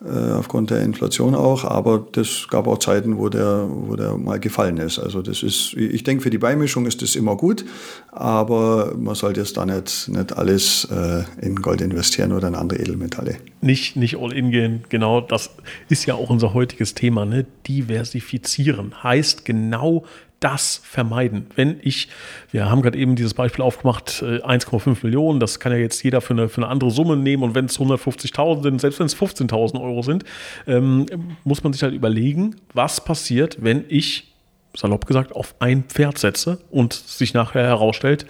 Äh, 0.05 0.33
aufgrund 0.33 0.71
der 0.71 0.83
Inflation 0.83 1.35
auch, 1.35 1.65
aber 1.65 2.07
das 2.13 2.47
gab 2.49 2.69
auch 2.69 2.79
Zeiten, 2.79 3.19
wo 3.19 3.29
der, 3.29 3.67
wo 3.69 3.97
der 3.97 4.17
mal 4.17 4.39
gefallen 4.39 4.77
ist. 4.77 5.01
Also 5.01 5.23
das 5.23 5.43
ist, 5.43 5.75
ich 5.75 6.05
denke, 6.05 6.23
für 6.23 6.31
die 6.31 6.39
Beimischung 6.39 6.87
ist 6.87 7.03
das 7.03 7.17
immer 7.17 7.37
gut, 7.37 7.65
aber 8.13 8.95
man 8.97 9.17
sollte 9.17 9.41
jetzt 9.41 9.57
da 9.57 9.67
nicht, 9.67 10.09
nicht 10.09 10.37
alles 10.37 10.85
äh, 10.85 11.25
in 11.45 11.57
Gold 11.57 11.81
investieren 11.81 12.33
oder 12.33 12.47
in 12.47 12.55
andere 12.55 12.79
Edelmetalle. 12.79 13.39
Nicht, 13.61 13.97
nicht 13.97 14.17
all 14.19 14.33
in 14.33 14.53
gehen, 14.53 14.85
genau, 14.89 15.21
das 15.21 15.51
ist 15.89 16.07
ja 16.07 16.15
auch 16.15 16.31
unser 16.31 16.55
heutiges 16.55 16.95
Thema, 16.95 17.25
ne? 17.25 17.45
diversifizieren. 17.67 19.03
Heißt 19.03 19.45
genau 19.45 20.05
das 20.41 20.81
vermeiden. 20.85 21.47
Wenn 21.57 21.81
ich, 21.83 22.09
wir 22.51 22.71
haben 22.71 22.83
gerade 22.83 22.99
eben 22.99 23.17
dieses 23.17 23.35
Beispiel 23.35 23.65
aufgemacht, 23.65 24.23
1,5 24.23 24.87
äh, 24.87 24.97
Millionen, 25.03 25.41
das 25.41 25.59
kann 25.59 25.73
ja 25.73 25.79
jetzt 25.79 26.03
jeder 26.03 26.21
für 26.21 26.35
eine, 26.35 26.49
für 26.49 26.63
eine 26.63 26.69
andere 26.69 26.91
Summe 26.91 27.17
nehmen 27.17 27.43
und 27.43 27.55
wenn 27.55 27.65
es 27.65 27.79
150.000 27.79 28.63
sind, 28.63 28.81
selbst 28.81 29.01
wenn 29.01 29.07
es 29.07 29.17
15.000 29.17 29.81
Euro 29.81 30.03
sind, 30.03 30.25
ähm, 30.67 31.07
muss 31.45 31.63
man 31.65 31.73
sich 31.73 31.83
halt 31.83 31.95
überlegen, 31.95 32.57
was 32.73 33.05
passiert, 33.05 33.59
wenn 33.61 33.85
ich, 33.89 34.33
salopp 34.77 35.07
gesagt, 35.07 35.35
auf 35.35 35.57
ein 35.59 35.85
Pferd 35.85 36.19
setze 36.19 36.59
und 36.71 36.93
sich 36.93 37.35
nachher 37.35 37.65
herausstellt, 37.65 38.27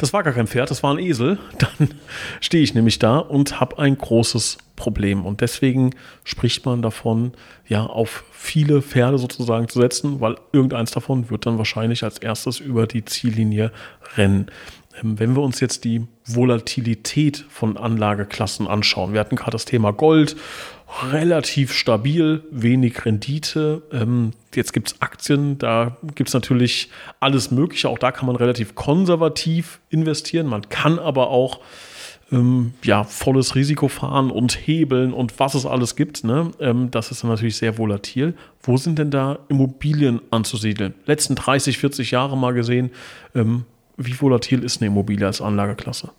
das 0.00 0.12
war 0.14 0.22
gar 0.22 0.32
kein 0.32 0.46
Pferd, 0.46 0.70
das 0.70 0.82
war 0.82 0.94
ein 0.94 0.98
Esel, 0.98 1.38
dann 1.58 1.90
stehe 2.40 2.62
ich 2.62 2.74
nämlich 2.74 2.98
da 2.98 3.18
und 3.18 3.60
habe 3.60 3.78
ein 3.78 3.96
großes 3.96 4.58
Problem. 4.76 5.26
Und 5.26 5.42
deswegen 5.42 5.94
spricht 6.24 6.64
man 6.64 6.80
davon, 6.80 7.32
ja, 7.68 7.84
auf 7.84 8.24
viele 8.32 8.80
Pferde 8.80 9.18
sozusagen 9.18 9.68
zu 9.68 9.80
setzen, 9.80 10.20
weil 10.20 10.36
irgendeins 10.52 10.90
davon 10.90 11.30
wird 11.30 11.44
dann 11.44 11.58
wahrscheinlich 11.58 12.02
als 12.02 12.18
erstes 12.18 12.60
über 12.60 12.86
die 12.86 13.04
Ziellinie 13.04 13.72
rennen. 14.16 14.50
Ähm, 15.02 15.18
wenn 15.18 15.36
wir 15.36 15.42
uns 15.42 15.60
jetzt 15.60 15.84
die 15.84 16.06
Volatilität 16.26 17.44
von 17.50 17.76
Anlageklassen 17.76 18.66
anschauen, 18.66 19.12
wir 19.12 19.20
hatten 19.20 19.36
gerade 19.36 19.52
das 19.52 19.66
Thema 19.66 19.92
Gold, 19.92 20.36
relativ 21.12 21.72
stabil, 21.72 22.42
wenig 22.50 23.04
Rendite. 23.04 23.82
Ähm, 23.92 24.32
jetzt 24.54 24.72
gibt 24.72 24.88
es 24.88 25.00
Aktien, 25.00 25.58
da 25.58 25.96
gibt 26.14 26.28
es 26.28 26.34
natürlich 26.34 26.90
alles 27.20 27.50
Mögliche. 27.50 27.88
Auch 27.88 27.98
da 27.98 28.12
kann 28.12 28.26
man 28.26 28.36
relativ 28.36 28.74
konservativ 28.74 29.80
investieren. 29.90 30.46
Man 30.46 30.68
kann 30.68 30.98
aber 30.98 31.28
auch 31.30 31.60
ähm, 32.32 32.74
ja, 32.82 33.04
volles 33.04 33.54
Risiko 33.54 33.88
fahren 33.88 34.30
und 34.30 34.66
hebeln 34.66 35.12
und 35.12 35.38
was 35.38 35.54
es 35.54 35.66
alles 35.66 35.96
gibt. 35.96 36.24
Ne? 36.24 36.50
Ähm, 36.60 36.90
das 36.90 37.10
ist 37.10 37.22
dann 37.22 37.30
natürlich 37.30 37.56
sehr 37.56 37.78
volatil. 37.78 38.34
Wo 38.62 38.76
sind 38.76 38.98
denn 38.98 39.10
da 39.10 39.38
Immobilien 39.48 40.20
anzusiedeln? 40.30 40.94
Letzten 41.06 41.34
30, 41.34 41.78
40 41.78 42.10
Jahre 42.10 42.36
mal 42.36 42.52
gesehen, 42.52 42.90
ähm, 43.34 43.64
wie 43.96 44.20
volatil 44.20 44.64
ist 44.64 44.80
eine 44.80 44.88
Immobilie 44.88 45.26
als 45.26 45.40
Anlageklasse? 45.40 46.10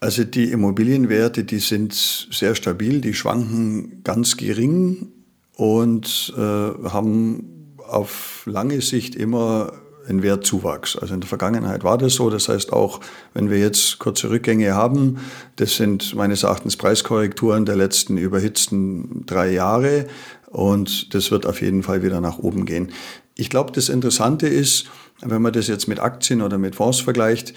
Also 0.00 0.24
die 0.24 0.50
Immobilienwerte, 0.50 1.44
die 1.44 1.58
sind 1.58 1.92
sehr 1.92 2.54
stabil, 2.54 3.02
die 3.02 3.12
schwanken 3.12 4.00
ganz 4.02 4.38
gering 4.38 5.08
und 5.56 6.32
äh, 6.36 6.40
haben 6.40 7.76
auf 7.76 8.42
lange 8.46 8.80
Sicht 8.80 9.14
immer 9.14 9.74
einen 10.08 10.22
Wertzuwachs. 10.22 10.96
Also 10.96 11.12
in 11.12 11.20
der 11.20 11.28
Vergangenheit 11.28 11.84
war 11.84 11.98
das 11.98 12.14
so. 12.14 12.30
Das 12.30 12.48
heißt 12.48 12.72
auch, 12.72 13.00
wenn 13.34 13.50
wir 13.50 13.58
jetzt 13.58 13.98
kurze 13.98 14.30
Rückgänge 14.30 14.74
haben, 14.74 15.18
das 15.56 15.76
sind 15.76 16.14
meines 16.14 16.44
Erachtens 16.44 16.76
Preiskorrekturen 16.76 17.66
der 17.66 17.76
letzten 17.76 18.16
überhitzten 18.16 19.24
drei 19.26 19.52
Jahre 19.52 20.06
und 20.46 21.14
das 21.14 21.30
wird 21.30 21.44
auf 21.44 21.60
jeden 21.60 21.82
Fall 21.82 22.02
wieder 22.02 22.22
nach 22.22 22.38
oben 22.38 22.64
gehen. 22.64 22.90
Ich 23.34 23.50
glaube, 23.50 23.72
das 23.72 23.90
Interessante 23.90 24.48
ist, 24.48 24.86
wenn 25.20 25.42
man 25.42 25.52
das 25.52 25.68
jetzt 25.68 25.88
mit 25.88 26.00
Aktien 26.00 26.40
oder 26.40 26.56
mit 26.56 26.74
Fonds 26.74 27.00
vergleicht, 27.00 27.52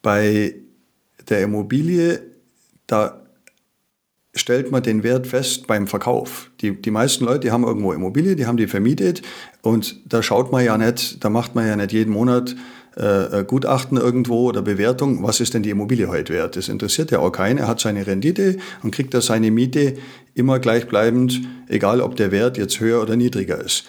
bei 0.00 0.54
der 1.28 1.42
Immobilie, 1.42 2.22
da 2.86 3.22
stellt 4.34 4.70
man 4.70 4.82
den 4.82 5.02
Wert 5.02 5.26
fest 5.26 5.66
beim 5.66 5.86
Verkauf. 5.86 6.50
Die, 6.60 6.80
die 6.80 6.90
meisten 6.90 7.24
Leute, 7.24 7.40
die 7.40 7.50
haben 7.50 7.64
irgendwo 7.64 7.92
Immobilie, 7.92 8.36
die 8.36 8.46
haben 8.46 8.56
die 8.56 8.66
vermietet 8.66 9.22
und 9.60 10.00
da 10.10 10.22
schaut 10.22 10.52
man 10.52 10.64
ja 10.64 10.78
nicht, 10.78 11.22
da 11.22 11.28
macht 11.28 11.54
man 11.54 11.66
ja 11.66 11.76
nicht 11.76 11.92
jeden 11.92 12.12
Monat 12.12 12.56
äh, 12.96 13.44
Gutachten 13.44 13.96
irgendwo 13.96 14.48
oder 14.48 14.62
Bewertung, 14.62 15.22
was 15.22 15.40
ist 15.40 15.54
denn 15.54 15.62
die 15.62 15.70
Immobilie 15.70 16.08
heute 16.08 16.32
wert? 16.32 16.56
Das 16.56 16.68
interessiert 16.68 17.10
ja 17.10 17.18
auch 17.18 17.30
keinen. 17.30 17.58
Er 17.58 17.68
hat 17.68 17.80
seine 17.80 18.06
Rendite 18.06 18.56
und 18.82 18.94
kriegt 18.94 19.14
da 19.14 19.20
seine 19.20 19.50
Miete 19.50 19.94
immer 20.34 20.58
gleichbleibend, 20.58 21.40
egal 21.68 22.00
ob 22.00 22.16
der 22.16 22.32
Wert 22.32 22.56
jetzt 22.56 22.80
höher 22.80 23.02
oder 23.02 23.16
niedriger 23.16 23.62
ist. 23.62 23.84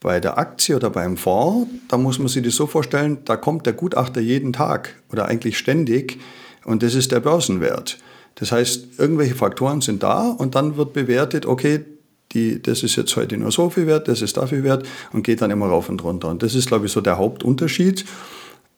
Bei 0.00 0.20
der 0.20 0.36
Aktie 0.36 0.74
oder 0.74 0.90
beim 0.90 1.16
Fonds, 1.16 1.70
da 1.88 1.96
muss 1.96 2.18
man 2.18 2.28
sich 2.28 2.42
das 2.42 2.56
so 2.56 2.66
vorstellen, 2.66 3.18
da 3.24 3.36
kommt 3.36 3.66
der 3.66 3.72
Gutachter 3.72 4.20
jeden 4.20 4.52
Tag 4.52 4.96
oder 5.12 5.26
eigentlich 5.26 5.58
ständig 5.58 6.18
und 6.64 6.82
das 6.82 6.94
ist 6.94 7.12
der 7.12 7.20
Börsenwert. 7.20 7.98
Das 8.36 8.52
heißt, 8.52 8.98
irgendwelche 8.98 9.34
Faktoren 9.34 9.80
sind 9.80 10.02
da 10.02 10.30
und 10.30 10.54
dann 10.54 10.76
wird 10.76 10.92
bewertet, 10.92 11.46
okay, 11.46 11.84
die, 12.32 12.62
das 12.62 12.82
ist 12.82 12.96
jetzt 12.96 13.14
heute 13.16 13.36
nur 13.36 13.52
so 13.52 13.68
viel 13.68 13.86
wert, 13.86 14.08
das 14.08 14.22
ist 14.22 14.36
dafür 14.36 14.64
wert 14.64 14.86
und 15.12 15.22
geht 15.22 15.42
dann 15.42 15.50
immer 15.50 15.66
rauf 15.66 15.88
und 15.88 16.02
runter. 16.02 16.28
Und 16.28 16.42
das 16.42 16.54
ist, 16.54 16.68
glaube 16.68 16.86
ich, 16.86 16.92
so 16.92 17.00
der 17.00 17.18
Hauptunterschied 17.18 18.06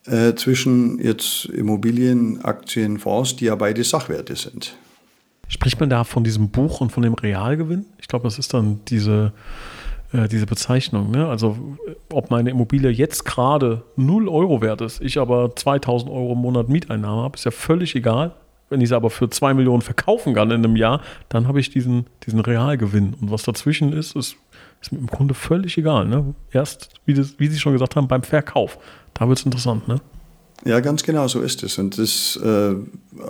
äh, 0.05 0.35
zwischen 0.35 0.99
jetzt 0.99 1.45
Immobilien, 1.45 2.43
Aktien, 2.43 2.99
Fonds, 2.99 3.37
die 3.37 3.45
ja 3.45 3.55
beide 3.55 3.83
Sachwerte 3.83 4.35
sind. 4.35 4.75
Spricht 5.47 5.79
man 5.79 5.89
da 5.89 6.03
von 6.03 6.23
diesem 6.23 6.49
Buch 6.49 6.81
und 6.81 6.91
von 6.91 7.03
dem 7.03 7.13
Realgewinn? 7.13 7.85
Ich 7.99 8.07
glaube, 8.07 8.23
das 8.23 8.39
ist 8.39 8.53
dann 8.53 8.81
diese, 8.87 9.31
äh, 10.15 10.27
diese 10.27 10.45
Bezeichnung. 10.45 11.11
Ne? 11.11 11.27
Also, 11.27 11.57
ob 12.11 12.31
meine 12.31 12.49
Immobilie 12.49 12.89
jetzt 12.89 13.25
gerade 13.25 13.83
0 13.95 14.29
Euro 14.29 14.61
wert 14.61 14.81
ist, 14.81 15.01
ich 15.01 15.19
aber 15.19 15.55
2000 15.55 16.09
Euro 16.09 16.33
im 16.33 16.39
Monat 16.39 16.69
Mieteinnahme 16.69 17.23
habe, 17.23 17.35
ist 17.35 17.43
ja 17.43 17.51
völlig 17.51 17.95
egal. 17.95 18.33
Wenn 18.69 18.81
ich 18.81 18.89
sie 18.89 18.95
aber 18.95 19.09
für 19.09 19.29
2 19.29 19.53
Millionen 19.53 19.81
verkaufen 19.81 20.33
kann 20.33 20.49
in 20.49 20.63
einem 20.63 20.75
Jahr, 20.75 21.01
dann 21.29 21.47
habe 21.47 21.59
ich 21.59 21.69
diesen, 21.69 22.07
diesen 22.25 22.39
Realgewinn. 22.39 23.13
Und 23.19 23.29
was 23.29 23.43
dazwischen 23.43 23.93
ist, 23.93 24.15
ist, 24.15 24.37
ist 24.81 24.91
mir 24.91 24.99
im 24.99 25.07
Grunde 25.07 25.33
völlig 25.33 25.77
egal. 25.77 26.05
Ne? 26.07 26.33
Erst, 26.51 26.89
wie, 27.05 27.13
das, 27.13 27.37
wie 27.37 27.47
Sie 27.47 27.59
schon 27.59 27.73
gesagt 27.73 27.95
haben, 27.95 28.07
beim 28.07 28.23
Verkauf. 28.23 28.79
Da 29.13 29.27
wird 29.27 29.37
es 29.37 29.45
interessant. 29.45 29.87
Ne? 29.87 30.01
Ja, 30.63 30.79
ganz 30.79 31.03
genau, 31.03 31.27
so 31.27 31.41
ist 31.41 31.61
es. 31.63 31.77
Und 31.77 31.97
das 31.97 32.39
äh, 32.41 32.73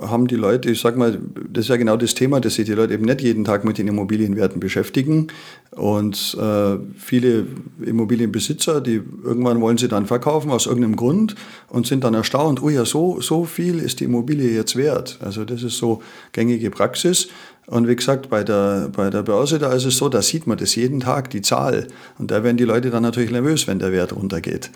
haben 0.00 0.26
die 0.26 0.36
Leute, 0.36 0.70
ich 0.70 0.80
sag 0.80 0.96
mal, 0.96 1.18
das 1.52 1.64
ist 1.64 1.68
ja 1.68 1.76
genau 1.76 1.96
das 1.96 2.14
Thema, 2.14 2.40
dass 2.40 2.54
sich 2.54 2.66
die 2.66 2.72
Leute 2.72 2.94
eben 2.94 3.04
nicht 3.04 3.20
jeden 3.20 3.44
Tag 3.44 3.64
mit 3.64 3.78
den 3.78 3.88
Immobilienwerten 3.88 4.60
beschäftigen. 4.60 5.26
Und 5.72 6.36
äh, 6.40 6.76
viele 6.96 7.46
Immobilienbesitzer, 7.84 8.80
die 8.80 9.02
irgendwann 9.24 9.60
wollen 9.60 9.76
sie 9.76 9.88
dann 9.88 10.06
verkaufen 10.06 10.50
aus 10.50 10.66
irgendeinem 10.66 10.96
Grund 10.96 11.34
und 11.68 11.86
sind 11.86 12.04
dann 12.04 12.14
erstaunt, 12.14 12.62
oh 12.62 12.70
ja, 12.70 12.84
so, 12.84 13.20
so 13.20 13.44
viel 13.44 13.80
ist 13.80 14.00
die 14.00 14.04
Immobilie 14.04 14.54
jetzt 14.54 14.76
wert. 14.76 15.18
Also 15.20 15.44
das 15.44 15.62
ist 15.62 15.76
so 15.76 16.02
gängige 16.32 16.70
Praxis. 16.70 17.28
Und 17.66 17.88
wie 17.88 17.96
gesagt, 17.96 18.30
bei 18.30 18.44
der, 18.44 18.88
bei 18.94 19.10
der 19.10 19.22
Börse, 19.22 19.58
da 19.58 19.72
ist 19.72 19.84
es 19.84 19.98
so, 19.98 20.08
da 20.08 20.22
sieht 20.22 20.46
man 20.46 20.56
das 20.56 20.76
jeden 20.76 21.00
Tag, 21.00 21.30
die 21.30 21.42
Zahl. 21.42 21.88
Und 22.18 22.30
da 22.30 22.44
werden 22.44 22.56
die 22.56 22.64
Leute 22.64 22.90
dann 22.90 23.02
natürlich 23.02 23.32
nervös, 23.32 23.66
wenn 23.66 23.80
der 23.80 23.92
Wert 23.92 24.14
runtergeht. 24.14 24.70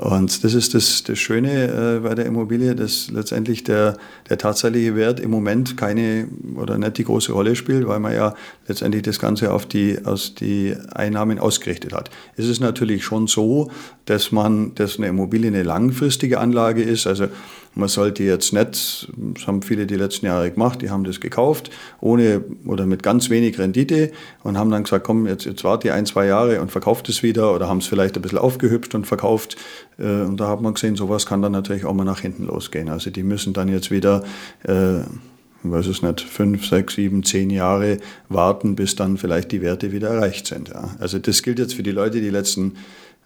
Und 0.00 0.42
das 0.42 0.54
ist 0.54 0.74
das, 0.74 1.04
das 1.04 1.18
Schöne 1.18 1.96
äh, 1.96 2.00
bei 2.00 2.14
der 2.14 2.26
Immobilie, 2.26 2.74
dass 2.74 3.10
letztendlich 3.10 3.62
der, 3.62 3.96
der 4.28 4.38
tatsächliche 4.38 4.96
Wert 4.96 5.20
im 5.20 5.30
Moment 5.30 5.76
keine 5.76 6.28
oder 6.56 6.78
nicht 6.78 6.98
die 6.98 7.04
große 7.04 7.32
Rolle 7.32 7.54
spielt, 7.54 7.86
weil 7.86 8.00
man 8.00 8.14
ja 8.14 8.34
letztendlich 8.66 9.02
das 9.02 9.18
Ganze 9.18 9.52
auf 9.52 9.66
die, 9.66 9.98
aus 10.04 10.34
die 10.34 10.74
Einnahmen 10.92 11.38
ausgerichtet 11.38 11.92
hat. 11.92 12.10
Es 12.36 12.48
ist 12.48 12.60
natürlich 12.60 13.04
schon 13.04 13.26
so, 13.26 13.70
dass 14.06 14.32
man, 14.32 14.74
dass 14.74 14.98
eine 14.98 15.08
Immobilie 15.08 15.48
eine 15.48 15.62
langfristige 15.62 16.40
Anlage 16.40 16.82
ist. 16.82 17.06
Also 17.06 17.28
man 17.74 17.88
sollte 17.88 18.22
jetzt 18.22 18.52
nicht, 18.52 19.08
das 19.16 19.46
haben 19.46 19.62
viele 19.62 19.86
die 19.86 19.96
letzten 19.96 20.26
Jahre 20.26 20.50
gemacht, 20.50 20.82
die 20.82 20.90
haben 20.90 21.04
das 21.04 21.20
gekauft, 21.20 21.70
ohne 22.00 22.44
oder 22.66 22.86
mit 22.86 23.02
ganz 23.02 23.30
wenig 23.30 23.58
Rendite 23.58 24.12
und 24.42 24.56
haben 24.56 24.70
dann 24.70 24.84
gesagt, 24.84 25.04
komm, 25.04 25.26
jetzt, 25.26 25.44
jetzt 25.44 25.64
warte 25.64 25.92
ein, 25.92 26.06
zwei 26.06 26.26
Jahre 26.26 26.60
und 26.60 26.70
verkauft 26.70 27.08
es 27.08 27.22
wieder 27.22 27.54
oder 27.54 27.68
haben 27.68 27.78
es 27.78 27.86
vielleicht 27.86 28.16
ein 28.16 28.22
bisschen 28.22 28.38
aufgehübscht 28.38 28.94
und 28.94 29.06
verkauft. 29.06 29.56
Äh, 29.98 30.22
und 30.22 30.38
da 30.38 30.48
hat 30.48 30.60
man 30.60 30.74
gesehen, 30.74 30.96
sowas 30.96 31.26
kann 31.26 31.42
dann 31.42 31.52
natürlich 31.52 31.84
auch 31.84 31.94
mal 31.94 32.04
nach 32.04 32.20
hinten 32.20 32.46
losgehen. 32.46 32.88
Also 32.88 33.10
die 33.10 33.22
müssen 33.22 33.52
dann 33.52 33.68
jetzt 33.68 33.90
wieder, 33.90 34.22
äh, 34.66 35.00
ich 35.00 35.70
weiß 35.70 35.86
es 35.86 36.02
nicht, 36.02 36.20
fünf, 36.20 36.66
sechs, 36.66 36.94
sieben, 36.94 37.24
zehn 37.24 37.50
Jahre 37.50 37.98
warten, 38.28 38.76
bis 38.76 38.96
dann 38.96 39.16
vielleicht 39.16 39.50
die 39.50 39.62
Werte 39.62 39.92
wieder 39.92 40.08
erreicht 40.08 40.46
sind. 40.46 40.72
Also 41.00 41.18
das 41.18 41.42
gilt 41.42 41.58
jetzt 41.58 41.74
für 41.74 41.82
die 41.82 41.90
Leute, 41.90 42.20
die 42.20 42.30
letzten 42.30 42.74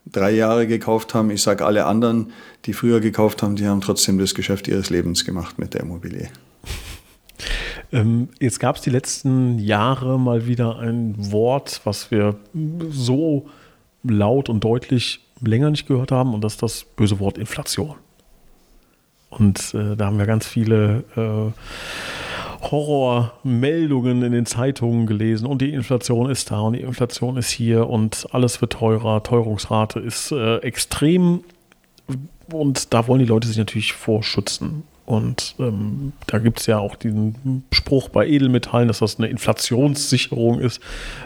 drei 0.06 0.30
Jahre 0.30 0.66
gekauft 0.66 1.14
haben. 1.14 1.30
Ich 1.30 1.42
sage, 1.42 1.64
alle 1.64 1.86
anderen, 1.86 2.32
die 2.64 2.72
früher 2.72 3.00
gekauft 3.00 3.42
haben, 3.42 3.56
die 3.56 3.66
haben 3.66 3.80
trotzdem 3.80 4.18
das 4.18 4.34
Geschäft 4.34 4.68
ihres 4.68 4.90
Lebens 4.90 5.24
gemacht 5.24 5.58
mit 5.58 5.74
der 5.74 5.82
Immobilie. 5.82 6.28
Ähm, 7.90 8.28
jetzt 8.38 8.60
gab 8.60 8.76
es 8.76 8.82
die 8.82 8.90
letzten 8.90 9.58
Jahre 9.58 10.18
mal 10.18 10.46
wieder 10.46 10.78
ein 10.78 11.14
Wort, 11.32 11.80
was 11.84 12.10
wir 12.10 12.36
so 12.90 13.48
laut 14.02 14.50
und 14.50 14.62
deutlich 14.62 15.20
länger 15.40 15.70
nicht 15.70 15.86
gehört 15.86 16.12
haben, 16.12 16.34
und 16.34 16.42
das 16.42 16.54
ist 16.54 16.62
das 16.62 16.84
böse 16.84 17.18
Wort 17.18 17.38
Inflation. 17.38 17.94
Und 19.30 19.74
äh, 19.74 19.96
da 19.96 20.06
haben 20.06 20.18
wir 20.18 20.26
ganz 20.26 20.46
viele 20.46 21.04
äh, 21.16 21.52
Horrormeldungen 22.60 24.22
in 24.22 24.32
den 24.32 24.46
Zeitungen 24.46 25.06
gelesen 25.06 25.46
und 25.46 25.62
die 25.62 25.72
Inflation 25.72 26.30
ist 26.30 26.50
da 26.50 26.60
und 26.60 26.74
die 26.74 26.80
Inflation 26.80 27.36
ist 27.36 27.50
hier 27.50 27.88
und 27.88 28.26
alles 28.32 28.60
wird 28.60 28.72
teurer, 28.72 29.22
Teuerungsrate 29.22 30.00
ist 30.00 30.32
äh, 30.32 30.56
extrem 30.58 31.44
und 32.52 32.92
da 32.92 33.06
wollen 33.06 33.20
die 33.20 33.26
Leute 33.26 33.46
sich 33.46 33.58
natürlich 33.58 33.92
vorschützen. 33.92 34.84
Und 35.06 35.54
ähm, 35.58 36.12
da 36.26 36.38
gibt 36.38 36.60
es 36.60 36.66
ja 36.66 36.78
auch 36.78 36.94
diesen 36.94 37.64
Spruch 37.72 38.10
bei 38.10 38.26
Edelmetallen, 38.26 38.88
dass 38.88 38.98
das 38.98 39.18
eine 39.18 39.28
Inflationssicherung 39.28 40.60
ist. 40.60 40.80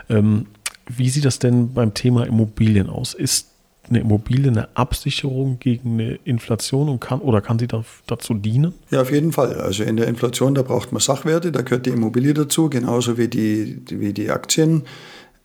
Ähm, 0.09 0.47
wie 0.87 1.09
sieht 1.09 1.25
das 1.25 1.41
denn 1.41 1.73
beim 1.73 1.93
Thema 1.93 2.25
Immobilien 2.25 2.89
aus? 2.89 3.15
Ist 3.15 3.52
eine 3.93 4.01
Immobilie 4.01 4.51
eine 4.51 4.77
Absicherung 4.77 5.59
gegen 5.59 5.95
eine 5.95 6.19
Inflation 6.25 6.89
und 6.89 7.01
kann 7.01 7.21
oder 7.21 7.41
kann 7.41 7.59
sie 7.59 7.67
da, 7.67 7.85
dazu 8.07 8.35
dienen? 8.35 8.75
Ja, 8.91 9.03
auf 9.03 9.13
jeden 9.13 9.33
Fall. 9.33 9.61
Also 9.61 9.85
in 9.85 9.97
der 9.97 10.09
Inflation, 10.09 10.55
da 10.55 10.63
braucht 10.63 10.93
man 10.93 11.01
Sachwerte, 11.01 11.53
da 11.53 11.63
gehört 11.63 11.87
die 11.87 11.91
Immobilie 11.91 12.35
dazu, 12.35 12.69
genauso 12.69 13.19
wie 13.19 13.29
die, 13.29 13.83
wie 13.89 14.13
die 14.13 14.31
Aktien, 14.31 14.83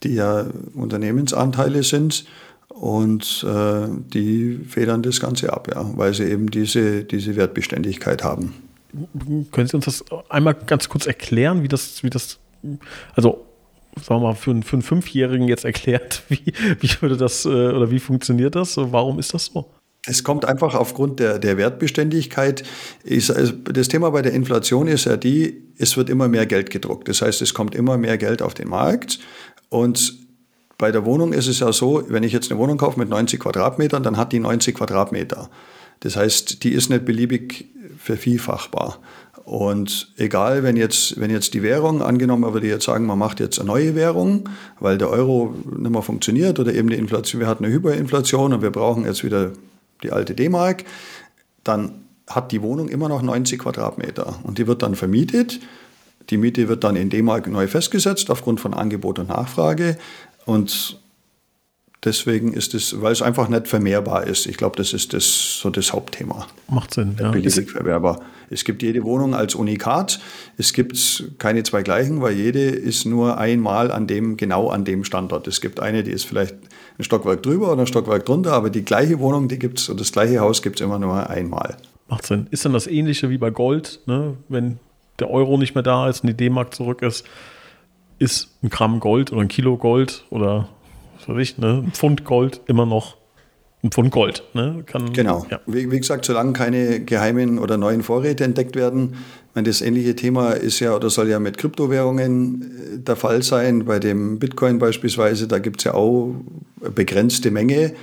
die 0.03 0.15
ja 0.15 0.45
Unternehmensanteile 0.73 1.83
sind. 1.83 2.25
Und 2.69 3.43
äh, 3.47 3.87
die 4.13 4.59
federn 4.67 5.01
das 5.01 5.19
Ganze 5.19 5.51
ab, 5.51 5.67
ja, 5.73 5.89
weil 5.95 6.13
sie 6.13 6.25
eben 6.25 6.51
diese, 6.51 7.05
diese 7.05 7.35
Wertbeständigkeit 7.35 8.23
haben. 8.23 8.53
Können 9.51 9.67
Sie 9.67 9.75
uns 9.75 9.85
das 9.85 10.05
einmal 10.29 10.53
ganz 10.53 10.87
kurz 10.87 11.07
erklären, 11.07 11.63
wie 11.63 11.67
das, 11.67 12.03
wie 12.03 12.09
das, 12.09 12.37
also 13.15 13.45
sagen 14.03 14.21
wir 14.21 14.27
mal, 14.29 14.35
für 14.35 14.51
einen, 14.51 14.63
für 14.63 14.75
einen 14.75 14.81
Fünfjährigen 14.81 15.47
jetzt 15.47 15.65
erklärt, 15.65 16.23
wie, 16.29 16.53
wie 16.79 16.89
würde 17.01 17.17
das 17.17 17.45
äh, 17.45 17.49
oder 17.49 17.91
wie 17.91 17.99
funktioniert 17.99 18.55
das? 18.55 18.77
Warum 18.77 19.19
ist 19.19 19.33
das 19.33 19.45
so? 19.45 19.69
Es 20.05 20.23
kommt 20.23 20.45
einfach 20.45 20.73
aufgrund 20.73 21.19
der, 21.19 21.37
der 21.37 21.57
Wertbeständigkeit. 21.57 22.63
Ist, 23.03 23.29
also 23.29 23.51
das 23.51 23.89
Thema 23.89 24.09
bei 24.11 24.21
der 24.21 24.31
Inflation 24.31 24.87
ist 24.87 25.05
ja 25.05 25.17
die, 25.17 25.63
es 25.77 25.97
wird 25.97 26.09
immer 26.09 26.29
mehr 26.29 26.45
Geld 26.45 26.69
gedruckt. 26.69 27.09
Das 27.09 27.21
heißt, 27.21 27.41
es 27.41 27.53
kommt 27.53 27.75
immer 27.75 27.97
mehr 27.97 28.17
Geld 28.17 28.41
auf 28.41 28.53
den 28.53 28.69
Markt. 28.69 29.19
Und 29.69 30.15
bei 30.77 30.91
der 30.91 31.03
Wohnung 31.03 31.33
ist 31.33 31.47
es 31.47 31.59
ja 31.59 31.73
so, 31.73 32.03
wenn 32.07 32.23
ich 32.23 32.31
jetzt 32.31 32.49
eine 32.49 32.59
Wohnung 32.59 32.77
kaufe 32.77 32.99
mit 32.99 33.09
90 33.09 33.39
Quadratmetern, 33.41 34.01
dann 34.01 34.15
hat 34.15 34.31
die 34.31 34.39
90 34.39 34.75
Quadratmeter. 34.75 35.49
Das 35.99 36.15
heißt, 36.15 36.63
die 36.63 36.71
ist 36.71 36.89
nicht 36.89 37.03
beliebig 37.03 37.65
vervielfachbar. 37.97 38.99
Und 39.47 40.11
egal, 40.17 40.63
wenn 40.63 40.75
jetzt, 40.75 41.21
wenn 41.21 41.31
jetzt 41.31 41.53
die 41.53 41.63
Währung, 41.63 42.01
angenommen, 42.01 42.41
man 42.41 42.53
würde 42.53 42.67
jetzt 42.67 42.83
sagen, 42.83 43.05
man 43.05 43.17
macht 43.17 43.39
jetzt 43.39 43.57
eine 43.59 43.67
neue 43.67 43.95
Währung, 43.95 44.49
weil 44.81 44.97
der 44.97 45.09
Euro 45.09 45.55
nicht 45.63 45.89
mehr 45.89 46.01
funktioniert 46.01 46.59
oder 46.59 46.73
eben 46.73 46.89
die 46.89 46.97
Inflation, 46.97 47.39
wir 47.39 47.47
hatten 47.47 47.63
eine 47.63 47.73
Hyperinflation 47.73 48.51
und 48.51 48.61
wir 48.61 48.71
brauchen 48.71 49.05
jetzt 49.05 49.23
wieder 49.23 49.51
die 50.03 50.11
alte 50.11 50.35
D-Mark, 50.35 50.83
dann 51.63 52.03
hat 52.29 52.51
die 52.51 52.61
Wohnung 52.61 52.89
immer 52.89 53.07
noch 53.07 53.21
90 53.21 53.59
Quadratmeter 53.59 54.37
und 54.43 54.57
die 54.57 54.67
wird 54.67 54.81
dann 54.81 54.95
vermietet. 54.95 55.61
Die 56.29 56.35
Miete 56.35 56.67
wird 56.67 56.83
dann 56.83 56.97
in 56.97 57.09
D-Mark 57.09 57.47
neu 57.47 57.67
festgesetzt 57.67 58.29
aufgrund 58.29 58.59
von 58.59 58.73
Angebot 58.73 59.17
und 59.17 59.29
Nachfrage 59.29 59.97
und 60.45 60.99
Deswegen 62.03 62.53
ist 62.53 62.75
es, 62.75 63.01
weil 63.01 63.11
es 63.11 63.23
einfach 63.23 63.49
nicht 63.49 63.67
vermehrbar 63.67 64.25
ist. 64.25 64.45
Ich 64.45 64.57
glaube, 64.57 64.75
das 64.75 64.93
ist 64.93 65.13
das, 65.13 65.59
so 65.61 65.71
das 65.71 65.93
Hauptthema. 65.93 66.47
Macht 66.69 66.93
Sinn, 66.93 67.17
ja. 67.19 67.31
Beliebig 67.31 67.71
vermehrbar. 67.71 68.21
Es 68.49 68.63
gibt 68.63 68.83
jede 68.83 69.03
Wohnung 69.03 69.33
als 69.33 69.55
Unikat. 69.55 70.19
Es 70.57 70.73
gibt 70.73 71.23
keine 71.39 71.63
zwei 71.63 71.81
gleichen, 71.81 72.21
weil 72.21 72.33
jede 72.33 72.61
ist 72.61 73.05
nur 73.05 73.37
einmal 73.37 73.91
an 73.91 74.05
dem, 74.05 74.37
genau 74.37 74.69
an 74.69 74.85
dem 74.85 75.03
Standort. 75.03 75.47
Es 75.47 75.59
gibt 75.59 75.79
eine, 75.79 76.03
die 76.03 76.11
ist 76.11 76.25
vielleicht 76.25 76.55
ein 76.99 77.03
Stockwerk 77.03 77.41
drüber 77.41 77.71
oder 77.71 77.81
ein 77.81 77.87
Stockwerk 77.87 78.25
drunter, 78.25 78.53
aber 78.53 78.69
die 78.69 78.85
gleiche 78.85 79.19
Wohnung, 79.19 79.47
die 79.47 79.59
gibt 79.59 79.79
es, 79.79 79.89
und 79.89 79.99
das 79.99 80.11
gleiche 80.11 80.39
Haus 80.39 80.61
gibt 80.61 80.79
es 80.79 80.85
immer 80.85 80.99
nur 80.99 81.29
einmal. 81.29 81.77
Macht 82.07 82.27
Sinn. 82.27 82.47
Ist 82.51 82.63
dann 82.63 82.73
das 82.73 82.87
Ähnliche 82.87 83.29
wie 83.29 83.37
bei 83.37 83.49
Gold, 83.49 84.01
ne? 84.05 84.35
wenn 84.49 84.79
der 85.19 85.29
Euro 85.31 85.57
nicht 85.57 85.75
mehr 85.75 85.83
da 85.83 86.07
ist 86.07 86.23
und 86.23 86.27
die 86.27 86.37
D-Mark 86.37 86.73
zurück 86.73 87.01
ist, 87.01 87.25
ist 88.19 88.49
ein 88.63 88.69
Gramm 88.69 88.99
Gold 88.99 89.31
oder 89.31 89.41
ein 89.41 89.47
Kilo 89.47 89.77
Gold 89.77 90.25
oder 90.29 90.69
weiß 91.27 91.38
ich, 91.41 91.57
ne, 91.57 91.84
ein 91.86 91.91
Pfund 91.91 92.25
Gold 92.25 92.62
immer 92.67 92.86
noch 92.86 93.17
ein 93.84 93.91
Pfund 93.91 94.12
Gold. 94.12 94.43
Ne? 94.53 94.84
Kann, 94.88 95.13
genau. 95.13 95.46
Ja. 95.51 95.60
Wie, 95.67 95.91
wie, 95.91 96.00
gesagt, 96.00 96.25
solange 96.25 96.53
keine 96.53 97.00
geheimen 97.01 97.60
oder 97.60 97.77
neuen 97.77 98.01
Vorräte 98.01 98.43
entdeckt 98.43 98.75
werden, 98.75 99.17
meine, 99.57 99.69
das 99.69 99.81
ähnliche 99.81 100.15
Thema 100.15 100.51
ist 100.51 100.79
ja 100.79 100.96
oder 100.96 101.10
soll 101.10 101.29
ja 101.29 101.39
mit 101.39 101.57
Kryptowährungen 101.57 102.62
äh, 102.62 103.00
der 103.00 103.15
Fall 103.15 103.41
sein. 103.43 103.86
Bei 103.86 104.00
dem 104.00 104.39
Bitcoin 104.39 104.77
beispielsweise, 104.77 105.48
da 105.48 105.57
gibt 105.60 105.81
es 105.81 105.86
ja 105.86 105.96
auch 105.96 106.36
eine 106.79 106.91
begrenzte 106.91 107.51
Menge. 107.51 107.93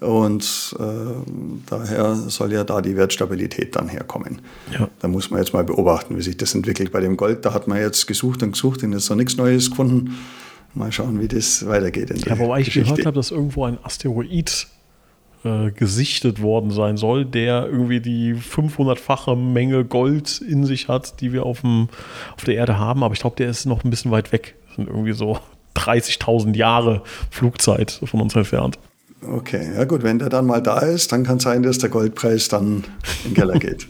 Und 0.00 0.74
äh, 0.78 0.82
daher 1.68 2.14
soll 2.14 2.52
ja 2.52 2.64
da 2.64 2.80
die 2.80 2.96
Wertstabilität 2.96 3.76
dann 3.76 3.88
herkommen. 3.88 4.40
Ja. 4.72 4.88
Da 5.00 5.08
muss 5.08 5.30
man 5.30 5.40
jetzt 5.40 5.52
mal 5.52 5.64
beobachten, 5.64 6.16
wie 6.16 6.22
sich 6.22 6.38
das 6.38 6.54
entwickelt. 6.54 6.90
Bei 6.90 7.00
dem 7.00 7.18
Gold, 7.18 7.44
da 7.44 7.52
hat 7.52 7.68
man 7.68 7.78
jetzt 7.78 8.06
gesucht 8.06 8.42
und 8.42 8.52
gesucht 8.52 8.82
und 8.82 8.92
jetzt 8.92 9.10
noch 9.10 9.16
nichts 9.16 9.36
Neues 9.36 9.68
gefunden. 9.68 10.16
Mal 10.74 10.92
schauen, 10.92 11.20
wie 11.20 11.28
das 11.28 11.66
weitergeht. 11.66 12.26
ja, 12.26 12.38
wobei 12.38 12.60
ich 12.60 12.72
gehört 12.72 13.04
habe, 13.04 13.16
dass 13.16 13.30
irgendwo 13.30 13.64
ein 13.64 13.78
Asteroid 13.82 14.68
äh, 15.42 15.70
gesichtet 15.70 16.42
worden 16.42 16.70
sein 16.70 16.96
soll, 16.96 17.24
der 17.24 17.66
irgendwie 17.66 18.00
die 18.00 18.34
500-fache 18.34 19.36
Menge 19.36 19.84
Gold 19.84 20.40
in 20.40 20.64
sich 20.64 20.88
hat, 20.88 21.20
die 21.20 21.32
wir 21.32 21.44
auf, 21.44 21.62
dem, 21.62 21.88
auf 22.36 22.44
der 22.44 22.56
Erde 22.56 22.78
haben. 22.78 23.02
Aber 23.02 23.14
ich 23.14 23.20
glaube, 23.20 23.36
der 23.36 23.48
ist 23.48 23.66
noch 23.66 23.82
ein 23.84 23.90
bisschen 23.90 24.10
weit 24.10 24.32
weg. 24.32 24.54
Das 24.66 24.76
sind 24.76 24.88
irgendwie 24.88 25.12
so 25.12 25.38
30.000 25.76 26.56
Jahre 26.56 27.02
Flugzeit 27.30 28.00
von 28.04 28.20
uns 28.20 28.34
entfernt. 28.36 28.78
Okay, 29.22 29.74
ja 29.76 29.84
gut, 29.84 30.02
wenn 30.02 30.18
der 30.18 30.30
dann 30.30 30.46
mal 30.46 30.62
da 30.62 30.78
ist, 30.78 31.12
dann 31.12 31.24
kann 31.24 31.36
es 31.36 31.42
sein, 31.42 31.62
dass 31.62 31.76
der 31.76 31.90
Goldpreis 31.90 32.48
dann 32.48 32.84
in 33.24 33.30
den 33.30 33.34
Keller 33.34 33.58
geht. 33.58 33.86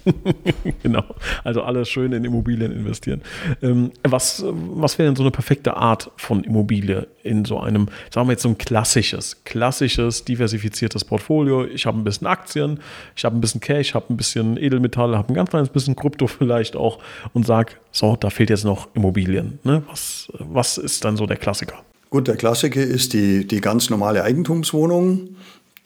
genau, 0.83 1.05
also 1.45 1.63
alles 1.63 1.89
schön 1.89 2.13
in 2.13 2.25
Immobilien 2.25 2.73
investieren. 2.73 3.23
Ähm, 3.63 3.93
was 4.03 4.45
was 4.45 4.99
wäre 4.99 5.09
denn 5.09 5.15
so 5.15 5.23
eine 5.23 5.31
perfekte 5.31 5.77
Art 5.77 6.11
von 6.17 6.43
Immobilie 6.43 7.07
in 7.23 7.45
so 7.45 7.61
einem, 7.61 7.87
sagen 8.13 8.27
wir 8.27 8.33
jetzt 8.33 8.43
so 8.43 8.49
ein 8.49 8.59
klassisches, 8.59 9.45
klassisches, 9.45 10.25
diversifiziertes 10.25 11.05
Portfolio? 11.05 11.65
Ich 11.65 11.87
habe 11.87 11.99
ein 11.99 12.05
bisschen 12.05 12.27
Aktien, 12.27 12.81
ich 13.15 13.25
habe 13.25 13.37
ein 13.37 13.41
bisschen 13.41 13.61
Cash, 13.61 13.91
ich 13.91 13.95
habe 13.95 14.13
ein 14.13 14.17
bisschen 14.17 14.57
Edelmetalle, 14.57 15.17
habe 15.17 15.33
ein 15.33 15.35
ganz 15.35 15.51
kleines 15.51 15.69
bisschen 15.69 15.95
Krypto 15.95 16.27
vielleicht 16.27 16.75
auch 16.75 16.99
und 17.35 17.47
sage, 17.47 17.75
so, 17.93 18.17
da 18.17 18.31
fehlt 18.31 18.51
jetzt 18.51 18.65
noch 18.65 18.89
Immobilien. 18.95 19.61
Ne? 19.63 19.85
Was, 19.89 20.29
was 20.39 20.77
ist 20.77 21.05
dann 21.05 21.17
so 21.17 21.27
der 21.27 21.37
Klassiker? 21.37 21.85
Gut, 22.11 22.27
der 22.27 22.37
Klassiker 22.37 22.83
ist 22.83 23.13
die, 23.13 23.47
die 23.47 23.61
ganz 23.61 23.89
normale 23.89 24.25
Eigentumswohnung, 24.25 25.37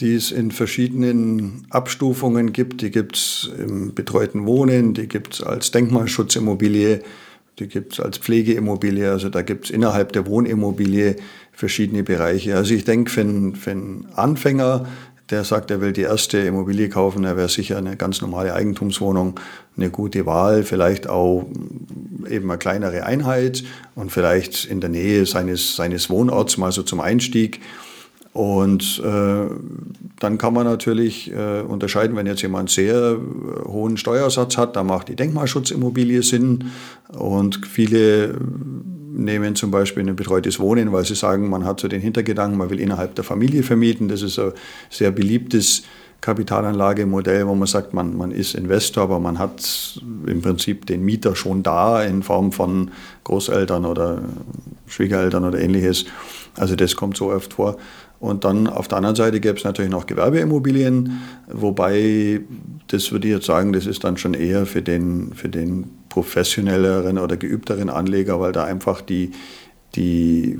die 0.01 0.15
es 0.15 0.33
in 0.33 0.53
verschiedenen 0.53 1.67
Abstufungen 1.69 2.55
gibt. 2.55 2.81
Die 2.81 2.91
gibt 2.91 3.17
es 3.17 3.51
im 3.59 3.95
betreuten 3.95 4.47
Wohnen, 4.47 4.95
die 4.95 5.07
gibt 5.07 5.35
es 5.35 5.43
als 5.43 5.71
Denkmalschutzimmobilie, 5.71 7.03
die 7.59 7.69
gibt 7.69 7.93
es 7.93 8.01
als 8.01 8.17
Pflegeimmobilie. 8.17 9.11
Also 9.11 9.29
da 9.29 9.43
gibt 9.43 9.67
es 9.67 9.71
innerhalb 9.71 10.15
der 10.15 10.27
Wohnimmobilie 10.27 11.17
verschiedene 11.53 12.03
Bereiche. 12.03 12.57
Also 12.57 12.73
ich 12.73 12.85
denke, 12.85 13.11
für 13.11 13.21
einen, 13.21 14.07
Anfänger 14.15 14.87
der 15.31 15.45
sagt, 15.45 15.71
er 15.71 15.81
will 15.81 15.93
die 15.93 16.03
erste 16.03 16.39
Immobilie 16.39 16.89
kaufen, 16.89 17.25
er 17.25 17.37
wäre 17.37 17.49
sicher 17.49 17.79
eine 17.79 17.97
ganz 17.97 18.21
normale 18.21 18.55
Eigentumswohnung, 18.55 19.41
eine 19.77 19.91
gute 19.91 20.27
Wahl, 20.27 20.63
vielleicht 20.63 21.09
auch 21.09 21.47
eben 22.29 22.51
eine 22.51 22.59
kleinere 22.59 23.05
Einheit 23.05 23.65
und 23.95 24.13
vielleicht 24.13 24.65
in 24.65 24.81
der 24.81 24.91
Nähe 24.91 25.27
seines, 25.27 25.77
seines 25.77 26.11
Wohnorts 26.11 26.57
mal 26.59 26.73
so 26.73 26.83
zum 26.83 27.01
Einstieg. 27.01 27.61
Und 28.33 29.01
äh, 29.05 29.47
dann 30.19 30.39
kann 30.39 30.55
man 30.55 30.67
natürlich 30.67 31.31
äh, 31.33 31.61
unterscheiden, 31.61 32.17
wenn 32.17 32.27
jetzt 32.27 32.43
jemand 32.43 32.69
sehr 32.69 33.13
äh, 33.13 33.69
hohen 33.69 33.97
Steuersatz 33.97 34.57
hat, 34.57 34.75
da 34.75 34.83
macht 34.83 35.09
die 35.09 35.15
Denkmalschutzimmobilie 35.15 36.21
Sinn. 36.25 36.73
Und 37.17 37.65
viele 37.65 38.37
nehmen 39.15 39.55
zum 39.55 39.71
Beispiel 39.71 40.09
ein 40.09 40.17
betreutes 40.17 40.59
Wohnen, 40.59 40.93
weil 40.93 41.05
sie 41.05 41.15
sagen, 41.15 41.49
man 41.49 41.65
hat 41.65 41.79
so 41.79 41.87
den 41.87 42.01
Hintergedanken, 42.01 42.59
man 42.59 42.71
will 42.71 42.81
innerhalb 42.81 43.15
der 43.15 43.23
Familie 43.23 43.63
vermieten. 43.63 44.09
Das 44.09 44.23
ist 44.23 44.41
ein 44.41 44.53
sehr 44.91 45.13
beliebtes 45.13 45.85
Kapitalanlagemodell, 46.25 47.47
wo 47.47 47.55
man 47.55 47.67
sagt, 47.67 47.93
man, 47.93 48.17
man 48.17 48.31
ist 48.31 48.55
Investor, 48.55 49.03
aber 49.03 49.21
man 49.21 49.39
hat 49.39 50.01
im 50.27 50.41
Prinzip 50.41 50.87
den 50.87 51.05
Mieter 51.05 51.37
schon 51.37 51.63
da 51.63 52.03
in 52.03 52.23
Form 52.23 52.51
von 52.51 52.93
Großeltern 53.25 53.85
oder 53.85 54.23
Schwiegereltern 54.87 55.45
oder 55.45 55.61
ähnliches. 55.61 56.07
Also 56.57 56.77
das 56.77 56.97
kommt 56.97 57.19
so 57.19 57.31
oft 57.31 57.53
vor. 57.53 57.77
Und 58.21 58.47
dann 58.47 58.69
auf 58.69 58.89
der 58.89 58.97
anderen 58.97 59.17
Seite 59.17 59.39
gäbe 59.39 59.59
es 59.59 59.65
natürlich 59.65 59.91
noch 59.91 60.07
Gewerbeimmobilien, 60.07 61.21
wobei 61.53 62.41
das 62.87 63.13
würde 63.13 63.29
ich 63.29 63.35
jetzt 63.35 63.47
sagen, 63.47 63.75
das 63.75 63.85
ist 63.85 64.03
dann 64.03 64.17
schon 64.17 64.33
eher 64.33 64.65
für 64.65 64.81
den, 64.81 65.35
für 65.35 65.51
den 65.51 65.91
professionelleren 66.09 67.19
oder 67.19 67.37
geübteren 67.37 67.91
Anleger, 67.91 68.41
weil 68.41 68.53
da 68.53 68.65
einfach 68.65 69.03
die, 69.03 69.33
die, 69.95 70.59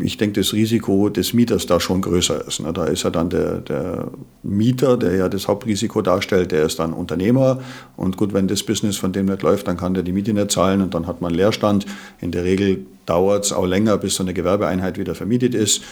ich 0.00 0.16
denke, 0.16 0.40
das 0.40 0.52
Risiko 0.52 1.08
des 1.08 1.32
Mieters 1.32 1.66
da 1.66 1.80
schon 1.80 2.02
größer 2.02 2.46
ist. 2.46 2.60
Ne? 2.60 2.72
Da 2.72 2.84
ist 2.84 3.02
ja 3.02 3.10
dann 3.10 3.30
der, 3.30 3.60
der 3.60 4.10
Mieter, 4.42 4.96
der 4.96 5.16
ja 5.16 5.28
das 5.28 5.48
Hauptrisiko 5.48 6.02
darstellt, 6.02 6.52
der 6.52 6.64
ist 6.64 6.78
dann 6.78 6.92
Unternehmer. 6.92 7.60
Und 7.96 8.16
gut, 8.16 8.32
wenn 8.34 8.48
das 8.48 8.62
Business 8.62 8.96
von 8.96 9.12
dem 9.12 9.26
nicht 9.26 9.42
läuft, 9.42 9.68
dann 9.68 9.76
kann 9.76 9.94
der 9.94 10.02
die 10.02 10.12
Miete 10.12 10.32
nicht 10.32 10.50
zahlen 10.50 10.82
und 10.82 10.94
dann 10.94 11.06
hat 11.06 11.20
man 11.20 11.32
Leerstand. 11.32 11.86
In 12.20 12.30
der 12.30 12.44
Regel 12.44 12.86
dauert 13.06 13.46
es 13.46 13.52
auch 13.52 13.66
länger, 13.66 13.96
bis 13.96 14.16
so 14.16 14.22
eine 14.22 14.34
Gewerbeeinheit 14.34 14.98
wieder 14.98 15.14
vermietet 15.14 15.54
ist. 15.54 15.82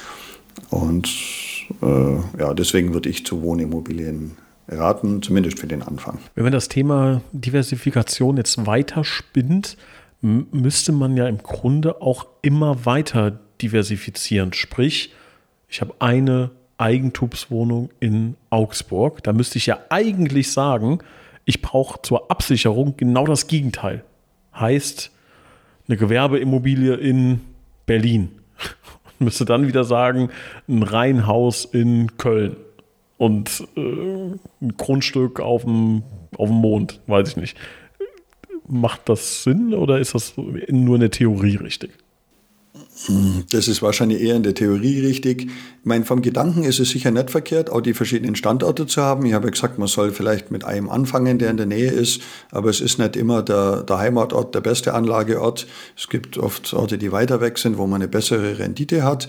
Und 0.70 1.08
äh, 1.82 2.38
ja, 2.38 2.54
deswegen 2.54 2.92
würde 2.92 3.08
ich 3.08 3.24
zu 3.24 3.42
Wohnimmobilien 3.42 4.32
raten, 4.68 5.22
zumindest 5.22 5.58
für 5.58 5.66
den 5.66 5.82
Anfang. 5.82 6.18
Wenn 6.34 6.44
man 6.44 6.52
das 6.52 6.68
Thema 6.68 7.22
Diversifikation 7.32 8.36
jetzt 8.36 8.66
weiter 8.66 9.04
spinnt, 9.04 9.76
müsste 10.26 10.92
man 10.92 11.16
ja 11.16 11.28
im 11.28 11.38
Grunde 11.38 12.02
auch 12.02 12.26
immer 12.42 12.84
weiter 12.84 13.38
diversifizieren. 13.60 14.52
Sprich, 14.52 15.12
ich 15.68 15.80
habe 15.80 15.94
eine 16.00 16.50
Eigentumswohnung 16.78 17.90
in 18.00 18.36
Augsburg. 18.50 19.22
Da 19.22 19.32
müsste 19.32 19.58
ich 19.58 19.66
ja 19.66 19.78
eigentlich 19.88 20.52
sagen, 20.52 20.98
ich 21.44 21.62
brauche 21.62 22.02
zur 22.02 22.30
Absicherung 22.30 22.96
genau 22.96 23.24
das 23.24 23.46
Gegenteil. 23.46 24.04
Heißt, 24.54 25.12
eine 25.86 25.96
Gewerbeimmobilie 25.96 26.94
in 26.94 27.40
Berlin. 27.86 28.30
müsste 29.18 29.44
dann 29.44 29.66
wieder 29.66 29.84
sagen, 29.84 30.30
ein 30.68 30.82
Reihenhaus 30.82 31.64
in 31.64 32.16
Köln 32.18 32.56
und 33.16 33.66
äh, 33.76 33.80
ein 33.80 34.76
Grundstück 34.76 35.40
auf 35.40 35.62
dem, 35.62 36.02
auf 36.36 36.48
dem 36.48 36.58
Mond, 36.58 37.00
weiß 37.06 37.30
ich 37.30 37.36
nicht. 37.36 37.56
Macht 38.68 39.08
das 39.08 39.44
Sinn 39.44 39.74
oder 39.74 40.00
ist 40.00 40.14
das 40.14 40.34
nur 40.36 40.96
eine 40.96 41.10
Theorie 41.10 41.56
richtig? 41.56 41.90
Das 43.50 43.68
ist 43.68 43.82
wahrscheinlich 43.82 44.22
eher 44.22 44.36
in 44.36 44.42
der 44.42 44.54
Theorie 44.54 45.00
richtig. 45.00 45.42
Ich 45.42 45.50
meine, 45.84 46.04
vom 46.04 46.22
Gedanken 46.22 46.64
ist 46.64 46.80
es 46.80 46.90
sicher 46.90 47.10
nicht 47.10 47.30
verkehrt, 47.30 47.70
auch 47.70 47.80
die 47.80 47.94
verschiedenen 47.94 48.36
Standorte 48.36 48.86
zu 48.86 49.02
haben. 49.02 49.26
Ich 49.26 49.34
habe 49.34 49.46
ja 49.46 49.50
gesagt, 49.50 49.78
man 49.78 49.86
soll 49.86 50.12
vielleicht 50.12 50.50
mit 50.50 50.64
einem 50.64 50.88
anfangen, 50.88 51.38
der 51.38 51.50
in 51.50 51.56
der 51.58 51.66
Nähe 51.66 51.90
ist, 51.90 52.22
aber 52.50 52.70
es 52.70 52.80
ist 52.80 52.98
nicht 52.98 53.16
immer 53.16 53.42
der, 53.42 53.82
der 53.82 53.98
Heimatort 53.98 54.54
der 54.54 54.62
beste 54.62 54.94
Anlageort. 54.94 55.66
Es 55.96 56.08
gibt 56.08 56.38
oft 56.38 56.72
Orte, 56.72 56.96
die 56.96 57.12
weiter 57.12 57.40
weg 57.40 57.58
sind, 57.58 57.76
wo 57.76 57.86
man 57.86 58.00
eine 58.00 58.08
bessere 58.08 58.58
Rendite 58.58 59.04
hat. 59.04 59.28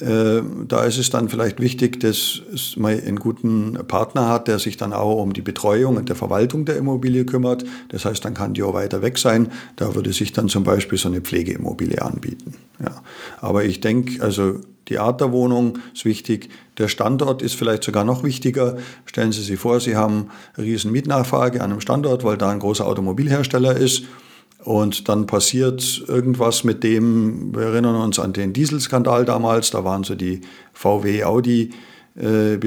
Äh, 0.00 0.42
da 0.66 0.84
ist 0.84 0.98
es 0.98 1.10
dann 1.10 1.28
vielleicht 1.28 1.60
wichtig, 1.60 2.00
dass 2.00 2.40
man 2.76 2.98
einen 2.98 3.18
guten 3.18 3.78
Partner 3.86 4.28
hat, 4.28 4.48
der 4.48 4.58
sich 4.58 4.76
dann 4.76 4.92
auch 4.92 5.22
um 5.22 5.32
die 5.32 5.42
Betreuung 5.42 5.96
und 5.96 6.08
der 6.08 6.16
Verwaltung 6.16 6.64
der 6.64 6.76
Immobilie 6.76 7.24
kümmert. 7.24 7.64
Das 7.88 8.04
heißt, 8.04 8.24
dann 8.24 8.34
kann 8.34 8.54
die 8.54 8.62
auch 8.62 8.74
weiter 8.74 9.02
weg 9.02 9.18
sein. 9.18 9.52
Da 9.76 9.94
würde 9.94 10.12
sich 10.12 10.32
dann 10.32 10.48
zum 10.48 10.64
Beispiel 10.64 10.98
so 10.98 11.08
eine 11.08 11.20
Pflegeimmobilie 11.20 12.00
anbieten. 12.00 12.54
Ja. 12.80 13.02
Aber 13.40 13.64
ich 13.64 13.80
denke, 13.80 14.22
also 14.22 14.60
die 14.88 14.98
Art 14.98 15.20
der 15.20 15.30
Wohnung 15.30 15.78
ist 15.94 16.04
wichtig. 16.04 16.48
Der 16.78 16.88
Standort 16.88 17.42
ist 17.42 17.54
vielleicht 17.54 17.84
sogar 17.84 18.04
noch 18.04 18.24
wichtiger. 18.24 18.78
Stellen 19.04 19.32
Sie 19.32 19.42
sich 19.42 19.58
vor, 19.58 19.78
Sie 19.80 19.94
haben 19.94 20.30
eine 20.56 20.66
riesen 20.66 20.90
Mietnachfrage 20.90 21.60
an 21.60 21.70
einem 21.70 21.80
Standort, 21.80 22.24
weil 22.24 22.38
da 22.38 22.50
ein 22.50 22.58
großer 22.58 22.86
Automobilhersteller 22.86 23.76
ist 23.76 24.04
und 24.64 25.08
dann 25.08 25.26
passiert 25.26 26.04
irgendwas 26.06 26.64
mit 26.64 26.84
dem, 26.84 27.54
wir 27.54 27.62
erinnern 27.62 27.96
uns 27.96 28.18
an 28.18 28.32
den 28.32 28.52
Dieselskandal 28.52 29.24
damals, 29.24 29.70
da 29.70 29.84
waren 29.84 30.04
so 30.04 30.14
die 30.14 30.40
VW, 30.72 31.24
Audi. 31.24 31.70
Äh, 32.14 32.58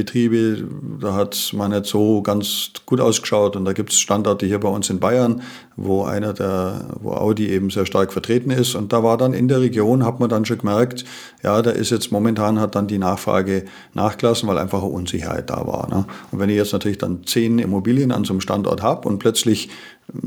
da 0.99 1.13
hat 1.13 1.51
man 1.53 1.69
nicht 1.69 1.85
so 1.85 2.23
ganz 2.23 2.71
gut 2.87 2.99
ausgeschaut 2.99 3.55
und 3.55 3.65
da 3.65 3.73
gibt 3.73 3.91
es 3.91 3.99
Standorte 3.99 4.47
hier 4.47 4.59
bei 4.59 4.69
uns 4.69 4.89
in 4.89 4.99
Bayern, 4.99 5.43
wo 5.75 6.03
einer 6.03 6.33
der, 6.33 6.97
wo 6.99 7.11
Audi 7.11 7.49
eben 7.49 7.69
sehr 7.69 7.85
stark 7.85 8.11
vertreten 8.11 8.49
ist. 8.49 8.73
Und 8.73 8.91
da 8.91 9.03
war 9.03 9.17
dann 9.17 9.33
in 9.33 9.47
der 9.47 9.61
Region, 9.61 10.03
hat 10.03 10.19
man 10.19 10.29
dann 10.29 10.45
schon 10.45 10.57
gemerkt, 10.57 11.05
ja, 11.43 11.61
da 11.61 11.69
ist 11.69 11.91
jetzt 11.91 12.11
momentan 12.11 12.59
hat 12.59 12.73
dann 12.73 12.87
die 12.87 12.97
Nachfrage 12.97 13.65
nachgelassen, 13.93 14.49
weil 14.49 14.57
einfach 14.57 14.81
eine 14.81 14.91
Unsicherheit 14.91 15.51
da 15.51 15.67
war. 15.67 15.89
Ne? 15.89 16.05
Und 16.31 16.39
wenn 16.39 16.49
ich 16.49 16.55
jetzt 16.55 16.73
natürlich 16.73 16.97
dann 16.97 17.23
zehn 17.25 17.59
Immobilien 17.59 18.11
an 18.11 18.23
so 18.23 18.33
einem 18.33 18.41
Standort 18.41 18.81
habe 18.81 19.07
und 19.07 19.19
plötzlich, 19.19 19.69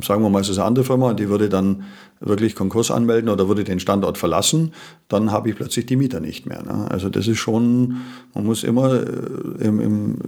sagen 0.02 0.22
wir 0.22 0.30
mal, 0.30 0.40
es 0.40 0.48
ist 0.48 0.58
eine 0.58 0.66
andere 0.66 0.84
Firma 0.84 1.14
die 1.14 1.28
würde 1.28 1.48
dann 1.48 1.84
wirklich 2.20 2.54
Konkurs 2.54 2.90
anmelden 2.90 3.30
oder 3.30 3.48
würde 3.48 3.64
den 3.64 3.80
Standort 3.80 4.18
verlassen, 4.18 4.72
dann 5.08 5.30
habe 5.30 5.50
ich 5.50 5.56
plötzlich 5.56 5.86
die 5.86 5.96
Mieter 5.96 6.20
nicht 6.20 6.46
mehr. 6.46 6.62
Ne? 6.62 6.90
Also 6.90 7.08
das 7.08 7.28
ist 7.28 7.38
schon, 7.38 7.98
man 8.34 8.44
muss 8.44 8.64
immer 8.64 8.94
äh, 8.94 9.64
im, 9.64 9.80
im 9.80 10.18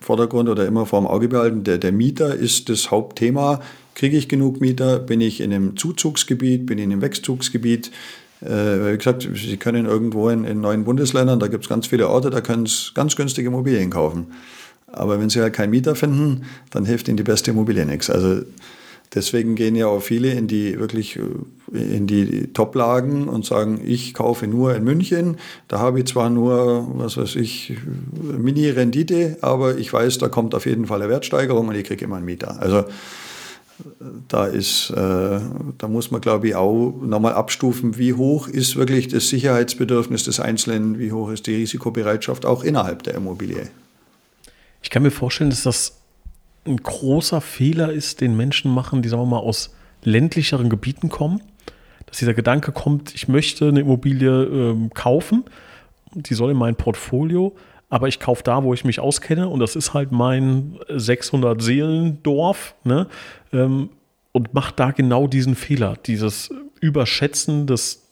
Vordergrund 0.00 0.48
oder 0.48 0.66
immer 0.66 0.84
vor 0.84 1.00
dem 1.00 1.06
Auge 1.06 1.28
behalten, 1.28 1.64
der, 1.64 1.78
der 1.78 1.92
Mieter 1.92 2.34
ist 2.34 2.68
das 2.68 2.90
Hauptthema. 2.90 3.60
Kriege 3.94 4.18
ich 4.18 4.28
genug 4.28 4.60
Mieter? 4.60 4.98
Bin 4.98 5.20
ich 5.20 5.40
in 5.40 5.52
einem 5.52 5.76
Zuzugsgebiet? 5.76 6.66
Bin 6.66 6.78
ich 6.78 6.84
in 6.84 6.92
einem 6.92 7.02
Wegzugsgebiet? 7.02 7.90
Äh, 8.42 8.92
wie 8.92 8.98
gesagt, 8.98 9.26
Sie 9.34 9.56
können 9.56 9.86
irgendwo 9.86 10.28
in, 10.28 10.44
in 10.44 10.60
neuen 10.60 10.84
Bundesländern, 10.84 11.40
da 11.40 11.46
gibt 11.46 11.64
es 11.64 11.68
ganz 11.68 11.86
viele 11.86 12.08
Orte, 12.08 12.28
da 12.30 12.42
können 12.42 12.66
Sie 12.66 12.92
ganz 12.92 13.16
günstige 13.16 13.48
Immobilien 13.48 13.88
kaufen. 13.90 14.26
Aber 14.94 15.20
wenn 15.20 15.30
Sie 15.30 15.40
halt 15.40 15.52
keinen 15.52 15.70
Mieter 15.70 15.94
finden, 15.94 16.42
dann 16.70 16.84
hilft 16.84 17.08
Ihnen 17.08 17.16
die 17.16 17.22
beste 17.22 17.50
Immobilie 17.50 17.84
nichts. 17.86 18.10
Also 18.10 18.42
Deswegen 19.14 19.54
gehen 19.54 19.76
ja 19.76 19.86
auch 19.86 20.02
viele 20.02 20.32
in 20.32 20.48
die 20.48 20.78
wirklich 20.78 21.16
äh, 21.16 21.78
in 21.78 22.06
die 22.06 22.52
Top-Lagen 22.52 23.28
und 23.28 23.44
sagen, 23.44 23.80
ich 23.84 24.12
kaufe 24.12 24.46
nur 24.46 24.74
in 24.74 24.84
München. 24.84 25.36
Da 25.68 25.78
habe 25.78 26.00
ich 26.00 26.06
zwar 26.06 26.30
nur, 26.30 26.88
was 26.94 27.16
weiß 27.16 27.36
ich, 27.36 27.76
Mini-Rendite, 28.12 29.38
aber 29.40 29.76
ich 29.78 29.92
weiß, 29.92 30.18
da 30.18 30.28
kommt 30.28 30.54
auf 30.54 30.66
jeden 30.66 30.86
Fall 30.86 31.00
eine 31.00 31.10
Wertsteigerung 31.10 31.68
und 31.68 31.74
ich 31.74 31.84
kriege 31.84 32.04
immer 32.04 32.16
einen 32.16 32.24
Mieter. 32.24 32.60
Also 32.60 32.84
da 34.28 34.46
ist, 34.46 34.90
äh, 34.90 35.40
da 35.78 35.88
muss 35.88 36.10
man, 36.10 36.20
glaube 36.20 36.48
ich, 36.48 36.54
auch 36.54 36.94
nochmal 37.02 37.32
abstufen, 37.34 37.98
wie 37.98 38.14
hoch 38.14 38.48
ist 38.48 38.76
wirklich 38.76 39.08
das 39.08 39.28
Sicherheitsbedürfnis 39.28 40.24
des 40.24 40.38
Einzelnen, 40.40 40.98
wie 40.98 41.12
hoch 41.12 41.30
ist 41.30 41.46
die 41.46 41.56
Risikobereitschaft 41.56 42.46
auch 42.46 42.62
innerhalb 42.62 43.02
der 43.04 43.14
Immobilie. 43.14 43.68
Ich 44.84 44.90
kann 44.90 45.02
mir 45.02 45.10
vorstellen, 45.10 45.48
dass 45.48 45.62
das 45.62 46.02
ein 46.66 46.76
großer 46.76 47.40
Fehler 47.40 47.90
ist, 47.90 48.20
den 48.20 48.36
Menschen 48.36 48.72
machen, 48.72 49.00
die, 49.00 49.08
sagen 49.08 49.22
wir 49.22 49.26
mal, 49.26 49.38
aus 49.38 49.74
ländlicheren 50.02 50.68
Gebieten 50.68 51.08
kommen. 51.08 51.40
Dass 52.04 52.18
dieser 52.18 52.34
Gedanke 52.34 52.70
kommt, 52.70 53.14
ich 53.14 53.26
möchte 53.26 53.68
eine 53.68 53.80
Immobilie 53.80 54.44
ähm, 54.44 54.90
kaufen, 54.92 55.44
die 56.12 56.34
soll 56.34 56.50
in 56.50 56.58
mein 56.58 56.76
Portfolio, 56.76 57.56
aber 57.88 58.08
ich 58.08 58.20
kaufe 58.20 58.42
da, 58.44 58.62
wo 58.62 58.74
ich 58.74 58.84
mich 58.84 59.00
auskenne 59.00 59.48
und 59.48 59.58
das 59.58 59.74
ist 59.74 59.94
halt 59.94 60.12
mein 60.12 60.78
600 60.90 61.62
Seelendorf 61.62 62.74
ne? 62.84 63.06
Ähm, 63.54 63.88
und 64.32 64.52
macht 64.52 64.78
da 64.78 64.90
genau 64.90 65.28
diesen 65.28 65.54
Fehler, 65.54 65.96
dieses 66.04 66.50
Überschätzen 66.80 67.66
des 67.66 68.03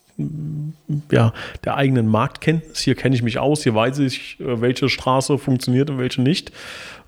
ja, 1.11 1.33
der 1.64 1.77
eigenen 1.77 2.07
Marktkenntnis. 2.07 2.81
Hier 2.81 2.94
kenne 2.94 3.14
ich 3.14 3.22
mich 3.22 3.38
aus, 3.38 3.62
hier 3.62 3.75
weiß 3.75 3.98
ich, 4.01 4.38
äh, 4.40 4.61
welche 4.61 4.88
Straße 4.88 5.38
funktioniert 5.38 5.90
und 5.90 5.98
welche 5.98 6.22
nicht. 6.22 6.53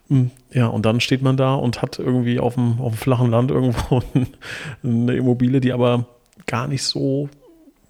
Hm, 0.09 0.31
ja, 0.53 0.67
und 0.67 0.85
dann 0.85 1.01
steht 1.01 1.23
man 1.23 1.37
da 1.37 1.55
und 1.55 1.83
hat 1.83 1.99
irgendwie 1.99 2.39
auf 2.39 2.55
dem, 2.55 2.81
auf 2.81 2.93
dem 2.93 2.99
flachen 2.99 3.31
Land 3.31 3.51
irgendwo 3.51 4.03
eine 4.83 5.17
Immobilie, 5.17 5.61
die 5.61 5.73
aber 5.73 6.07
gar 6.47 6.69
nicht 6.69 6.83
so 6.83 7.29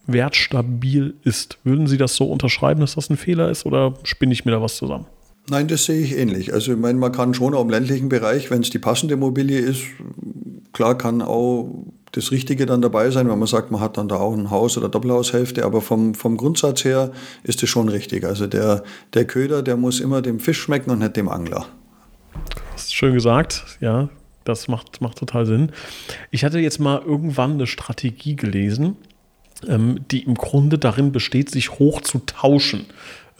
wertstabil 0.06 1.14
ist. 1.24 1.58
Würden 1.64 1.86
Sie 1.86 1.96
das 1.96 2.14
so 2.14 2.26
unterschreiben, 2.26 2.80
dass 2.80 2.94
das 2.94 3.10
ein 3.10 3.16
Fehler 3.16 3.50
ist 3.50 3.66
oder 3.66 3.94
spinne 4.02 4.32
ich 4.32 4.44
mir 4.44 4.52
da 4.52 4.62
was 4.62 4.76
zusammen? 4.76 5.06
Nein, 5.50 5.68
das 5.68 5.84
sehe 5.84 6.00
ich 6.00 6.16
ähnlich. 6.16 6.54
Also 6.54 6.72
ich 6.72 6.78
meine, 6.78 6.98
man 6.98 7.12
kann 7.12 7.34
schon 7.34 7.54
auch 7.54 7.62
im 7.62 7.70
ländlichen 7.70 8.08
Bereich, 8.08 8.50
wenn 8.50 8.62
es 8.62 8.70
die 8.70 8.78
passende 8.78 9.14
Immobilie 9.14 9.58
ist, 9.58 9.82
klar 10.72 10.96
kann 10.96 11.20
auch 11.20 11.84
das 12.14 12.30
Richtige 12.30 12.64
dann 12.64 12.80
dabei 12.80 13.10
sein, 13.10 13.28
wenn 13.28 13.38
man 13.38 13.48
sagt, 13.48 13.70
man 13.70 13.80
hat 13.80 13.96
dann 13.96 14.08
da 14.08 14.16
auch 14.16 14.32
ein 14.32 14.50
Haus 14.50 14.78
oder 14.78 14.88
Doppelhaushälfte, 14.88 15.64
aber 15.64 15.80
vom, 15.80 16.14
vom 16.14 16.36
Grundsatz 16.36 16.84
her 16.84 17.10
ist 17.42 17.62
es 17.62 17.68
schon 17.68 17.88
richtig. 17.88 18.24
Also 18.24 18.46
der, 18.46 18.84
der 19.14 19.24
Köder, 19.26 19.62
der 19.62 19.76
muss 19.76 20.00
immer 20.00 20.22
dem 20.22 20.38
Fisch 20.38 20.60
schmecken 20.60 20.90
und 20.90 21.00
nicht 21.00 21.16
dem 21.16 21.28
Angler. 21.28 21.66
Das 22.72 22.84
ist 22.84 22.94
schön 22.94 23.14
gesagt, 23.14 23.64
ja. 23.80 24.08
Das 24.44 24.68
macht, 24.68 25.00
macht 25.00 25.18
total 25.18 25.46
Sinn. 25.46 25.72
Ich 26.30 26.44
hatte 26.44 26.58
jetzt 26.58 26.78
mal 26.78 27.00
irgendwann 27.00 27.52
eine 27.52 27.66
Strategie 27.66 28.36
gelesen, 28.36 28.96
ähm, 29.66 30.00
die 30.10 30.22
im 30.22 30.34
Grunde 30.34 30.78
darin 30.78 31.12
besteht, 31.12 31.50
sich 31.50 31.78
hoch 31.78 32.02
zu 32.02 32.18
tauschen. 32.26 32.84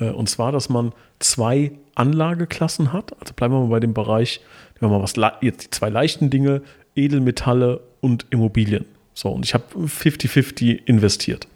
Äh, 0.01 0.11
und 0.11 0.31
zwar, 0.31 0.51
dass 0.51 0.71
man 0.71 0.93
zwei 1.19 1.73
Anlageklassen 1.95 2.93
hat. 2.93 3.13
Also 3.21 3.35
bleiben 3.35 3.53
wir 3.55 3.61
mal 3.61 3.69
bei 3.69 3.81
dem 3.81 3.93
Bereich, 3.93 4.41
wenn 4.81 4.91
wir 4.91 4.99
mal 4.99 5.03
was 5.03 5.15
jetzt 5.43 5.65
die 5.65 5.71
zwei 5.71 5.91
leichten 5.91 6.31
Dinge, 6.31 6.63
Edelmetalle 6.97 7.81
und 8.05 8.27
Immobilien. 8.29 8.85
So, 9.15 9.31
und 9.31 9.47
ich 9.47 9.55
habe 9.55 9.65
50-50 9.75 10.85
investiert. 10.85 11.49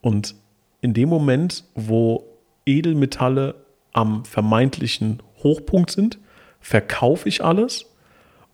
Und 0.00 0.34
in 0.80 0.94
dem 0.94 1.10
Moment, 1.10 1.64
wo 1.74 2.24
Edelmetalle 2.64 3.56
am 3.92 4.24
vermeintlichen 4.24 5.22
Hochpunkt 5.42 5.90
sind, 5.90 6.18
verkaufe 6.60 7.28
ich 7.28 7.44
alles 7.44 7.84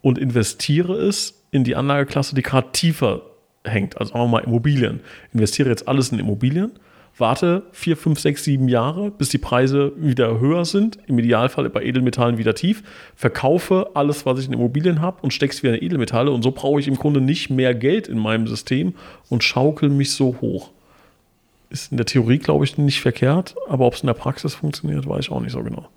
und 0.00 0.18
investiere 0.18 0.94
es 0.94 1.44
in 1.52 1.62
die 1.62 1.76
Anlageklasse, 1.76 2.34
die 2.34 2.42
gerade 2.42 2.72
tiefer 2.72 3.22
hängt. 3.62 4.00
Also 4.00 4.14
wir 4.14 4.26
mal 4.26 4.42
Immobilien. 4.42 4.98
Investiere 5.32 5.68
jetzt 5.68 5.86
alles 5.86 6.10
in 6.10 6.18
Immobilien, 6.18 6.72
warte 7.18 7.64
vier, 7.72 7.96
fünf, 7.96 8.18
sechs, 8.18 8.44
sieben 8.44 8.68
Jahre, 8.68 9.10
bis 9.10 9.28
die 9.28 9.38
Preise 9.38 9.92
wieder 9.96 10.40
höher 10.40 10.64
sind, 10.64 10.98
im 11.06 11.18
Idealfall 11.18 11.68
bei 11.70 11.82
Edelmetallen 11.82 12.38
wieder 12.38 12.54
tief, 12.54 12.82
verkaufe 13.14 13.90
alles, 13.94 14.26
was 14.26 14.38
ich 14.38 14.46
in 14.46 14.52
Immobilien 14.52 15.00
habe 15.00 15.18
und 15.22 15.32
stecke 15.32 15.52
es 15.52 15.62
wieder 15.62 15.74
in 15.74 15.84
Edelmetalle 15.84 16.30
und 16.30 16.42
so 16.42 16.50
brauche 16.50 16.80
ich 16.80 16.88
im 16.88 16.96
Grunde 16.96 17.20
nicht 17.20 17.50
mehr 17.50 17.74
Geld 17.74 18.08
in 18.08 18.18
meinem 18.18 18.46
System 18.46 18.94
und 19.28 19.44
schaukel 19.44 19.88
mich 19.88 20.12
so 20.12 20.36
hoch. 20.40 20.70
Ist 21.70 21.90
in 21.90 21.96
der 21.96 22.06
Theorie, 22.06 22.38
glaube 22.38 22.64
ich, 22.64 22.76
nicht 22.76 23.00
verkehrt, 23.00 23.54
aber 23.68 23.86
ob 23.86 23.94
es 23.94 24.02
in 24.02 24.06
der 24.06 24.14
Praxis 24.14 24.54
funktioniert, 24.54 25.06
weiß 25.06 25.26
ich 25.26 25.32
auch 25.32 25.40
nicht 25.40 25.52
so 25.52 25.62
genau. 25.62 25.88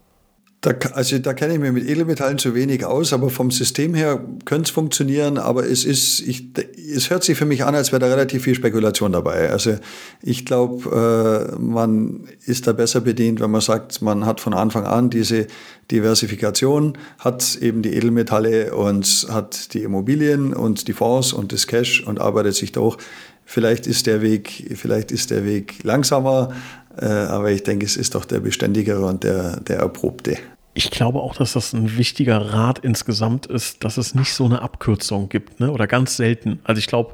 Da, 0.65 0.71
also 0.93 1.19
da 1.19 1.35
kenne 1.35 1.53
ich 1.53 1.59
mich 1.59 1.71
mit 1.71 1.87
Edelmetallen 1.87 2.39
zu 2.39 2.55
wenig 2.55 2.85
aus, 2.85 3.13
aber 3.13 3.29
vom 3.29 3.51
System 3.51 3.93
her 3.93 4.19
könnte 4.45 4.63
es 4.63 4.71
funktionieren, 4.71 5.37
aber 5.37 5.67
es 5.67 5.85
ist, 5.85 6.21
ich, 6.21 6.47
es 6.91 7.11
hört 7.11 7.23
sich 7.23 7.37
für 7.37 7.45
mich 7.45 7.63
an, 7.63 7.75
als 7.75 7.91
wäre 7.91 7.99
da 7.99 8.07
relativ 8.07 8.45
viel 8.45 8.55
Spekulation 8.55 9.11
dabei. 9.11 9.51
Also 9.51 9.75
ich 10.23 10.43
glaube, 10.43 11.53
äh, 11.53 11.61
man 11.61 12.21
ist 12.47 12.65
da 12.65 12.73
besser 12.73 13.01
bedient, 13.01 13.41
wenn 13.41 13.51
man 13.51 13.61
sagt, 13.61 14.01
man 14.01 14.25
hat 14.25 14.41
von 14.41 14.55
Anfang 14.55 14.85
an 14.85 15.11
diese 15.11 15.45
Diversifikation, 15.91 16.97
hat 17.19 17.59
eben 17.61 17.83
die 17.83 17.93
Edelmetalle 17.93 18.73
und 18.73 19.27
hat 19.29 19.71
die 19.75 19.83
Immobilien 19.83 20.51
und 20.51 20.87
die 20.87 20.93
Fonds 20.93 21.31
und 21.31 21.53
das 21.53 21.67
Cash 21.67 22.03
und 22.07 22.19
arbeitet 22.19 22.55
sich 22.55 22.71
durch. 22.71 22.97
Vielleicht 23.45 23.85
ist 23.85 24.07
der 24.07 24.23
Weg, 24.23 24.71
vielleicht 24.75 25.11
ist 25.11 25.29
der 25.29 25.45
Weg 25.45 25.83
langsamer, 25.83 26.55
äh, 26.99 27.05
aber 27.05 27.51
ich 27.51 27.61
denke, 27.61 27.85
es 27.85 27.97
ist 27.97 28.15
doch 28.15 28.25
der 28.25 28.39
beständigere 28.39 29.05
und 29.05 29.23
der, 29.23 29.59
der 29.59 29.77
erprobte. 29.77 30.39
Ich 30.77 30.91
glaube 30.91 31.21
auch, 31.21 31.35
dass 31.35 31.53
das 31.53 31.71
ein 31.71 31.97
wichtiger 31.97 32.53
Rat 32.53 32.79
insgesamt 32.79 33.45
ist, 33.45 33.85
dass 33.85 33.95
es 33.95 34.13
nicht 34.13 34.33
so 34.33 34.43
eine 34.43 34.61
Abkürzung 34.61 35.29
gibt, 35.29 35.61
ne? 35.61 35.71
oder 35.71 35.87
ganz 35.87 36.17
selten. 36.17 36.59
Also 36.65 36.79
ich 36.79 36.87
glaube, 36.87 37.13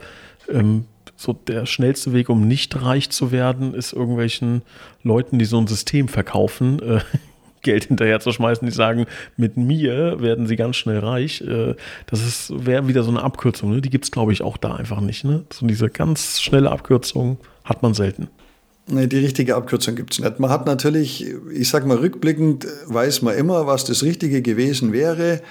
ähm, 0.49 0.85
so 1.15 1.33
der 1.33 1.67
schnellste 1.67 2.11
Weg, 2.11 2.29
um 2.29 2.47
nicht 2.47 2.81
reich 2.81 3.11
zu 3.11 3.31
werden, 3.31 3.75
ist 3.75 3.93
irgendwelchen 3.93 4.63
Leuten, 5.03 5.37
die 5.37 5.45
so 5.45 5.59
ein 5.59 5.67
System 5.67 6.07
verkaufen, 6.07 6.81
äh, 6.81 7.01
Geld 7.61 7.85
hinterher 7.85 8.19
zu 8.19 8.31
schmeißen, 8.31 8.65
die 8.65 8.73
sagen, 8.73 9.05
mit 9.37 9.57
mir 9.57 10.19
werden 10.19 10.47
sie 10.47 10.55
ganz 10.55 10.77
schnell 10.77 10.97
reich. 10.97 11.41
Äh, 11.41 11.75
das 12.07 12.51
wäre 12.55 12.87
wieder 12.87 13.03
so 13.03 13.11
eine 13.11 13.21
Abkürzung. 13.21 13.69
Ne? 13.69 13.81
Die 13.81 13.91
gibt 13.91 14.05
es, 14.05 14.11
glaube 14.11 14.33
ich, 14.33 14.41
auch 14.41 14.57
da 14.57 14.73
einfach 14.73 15.01
nicht. 15.01 15.23
Ne? 15.23 15.45
So 15.53 15.67
diese 15.67 15.87
ganz 15.89 16.41
schnelle 16.41 16.71
Abkürzung 16.71 17.37
hat 17.63 17.83
man 17.83 17.93
selten. 17.93 18.27
Nee, 18.87 19.07
die 19.07 19.19
richtige 19.19 19.55
Abkürzung 19.55 19.95
gibt 19.95 20.13
es 20.13 20.19
nicht. 20.19 20.39
Man 20.39 20.49
hat 20.49 20.65
natürlich, 20.65 21.25
ich 21.53 21.69
sag 21.69 21.85
mal, 21.85 21.97
rückblickend 21.97 22.67
weiß 22.87 23.21
man 23.21 23.35
immer, 23.35 23.67
was 23.67 23.85
das 23.85 24.03
Richtige 24.03 24.41
gewesen 24.41 24.91
wäre. 24.91 25.41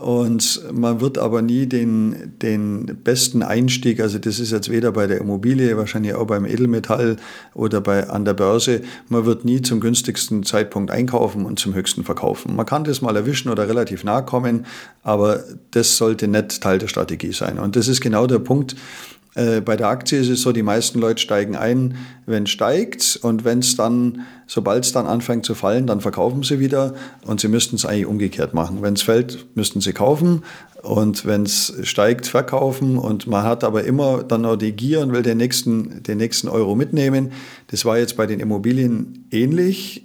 Und 0.00 0.62
man 0.72 1.00
wird 1.00 1.18
aber 1.18 1.42
nie 1.42 1.66
den, 1.66 2.34
den 2.40 2.86
besten 3.02 3.42
Einstieg, 3.42 4.00
also 4.00 4.18
das 4.18 4.38
ist 4.38 4.52
jetzt 4.52 4.70
weder 4.70 4.92
bei 4.92 5.08
der 5.08 5.18
Immobilie, 5.18 5.76
wahrscheinlich 5.76 6.14
auch 6.14 6.26
beim 6.26 6.44
Edelmetall 6.44 7.16
oder 7.54 7.80
bei, 7.80 8.08
an 8.08 8.24
der 8.24 8.34
Börse, 8.34 8.82
man 9.08 9.24
wird 9.24 9.44
nie 9.44 9.60
zum 9.60 9.80
günstigsten 9.80 10.44
Zeitpunkt 10.44 10.92
einkaufen 10.92 11.44
und 11.44 11.58
zum 11.58 11.74
höchsten 11.74 12.04
verkaufen. 12.04 12.54
Man 12.54 12.66
kann 12.66 12.84
das 12.84 13.02
mal 13.02 13.16
erwischen 13.16 13.50
oder 13.50 13.68
relativ 13.68 14.04
nahe 14.04 14.24
kommen, 14.24 14.66
aber 15.02 15.42
das 15.72 15.96
sollte 15.96 16.28
nicht 16.28 16.62
Teil 16.62 16.78
der 16.78 16.88
Strategie 16.88 17.32
sein. 17.32 17.58
Und 17.58 17.74
das 17.74 17.88
ist 17.88 18.00
genau 18.00 18.28
der 18.28 18.38
Punkt, 18.38 18.74
äh, 18.74 19.17
bei 19.34 19.76
der 19.76 19.88
Aktie 19.88 20.18
ist 20.18 20.28
es 20.28 20.42
so, 20.42 20.52
die 20.52 20.62
meisten 20.62 20.98
Leute 20.98 21.22
steigen 21.22 21.54
ein, 21.54 21.96
wenn 22.26 22.44
es 22.44 22.50
steigt 22.50 23.18
und 23.22 23.44
wenn 23.44 23.60
es 23.60 23.76
dann, 23.76 24.26
sobald 24.46 24.84
es 24.84 24.92
dann 24.92 25.06
anfängt 25.06 25.44
zu 25.44 25.54
fallen, 25.54 25.86
dann 25.86 26.00
verkaufen 26.00 26.42
sie 26.42 26.58
wieder 26.58 26.94
und 27.24 27.40
sie 27.40 27.48
müssten 27.48 27.76
es 27.76 27.84
eigentlich 27.84 28.06
umgekehrt 28.06 28.52
machen. 28.52 28.82
Wenn 28.82 28.94
es 28.94 29.02
fällt, 29.02 29.46
müssten 29.54 29.80
sie 29.80 29.92
kaufen 29.92 30.42
und 30.82 31.26
wenn 31.26 31.42
es 31.42 31.72
steigt, 31.82 32.26
verkaufen 32.26 32.98
und 32.98 33.26
man 33.26 33.42
hat 33.44 33.64
aber 33.64 33.84
immer 33.84 34.22
dann 34.22 34.42
noch 34.42 34.56
die 34.56 34.72
Gier 34.72 35.00
und 35.00 35.12
will 35.12 35.22
den 35.22 35.38
nächsten, 35.38 36.02
den 36.02 36.18
nächsten 36.18 36.48
Euro 36.48 36.74
mitnehmen. 36.74 37.32
Das 37.68 37.84
war 37.84 37.98
jetzt 37.98 38.16
bei 38.16 38.26
den 38.26 38.40
Immobilien 38.40 39.26
ähnlich. 39.30 40.04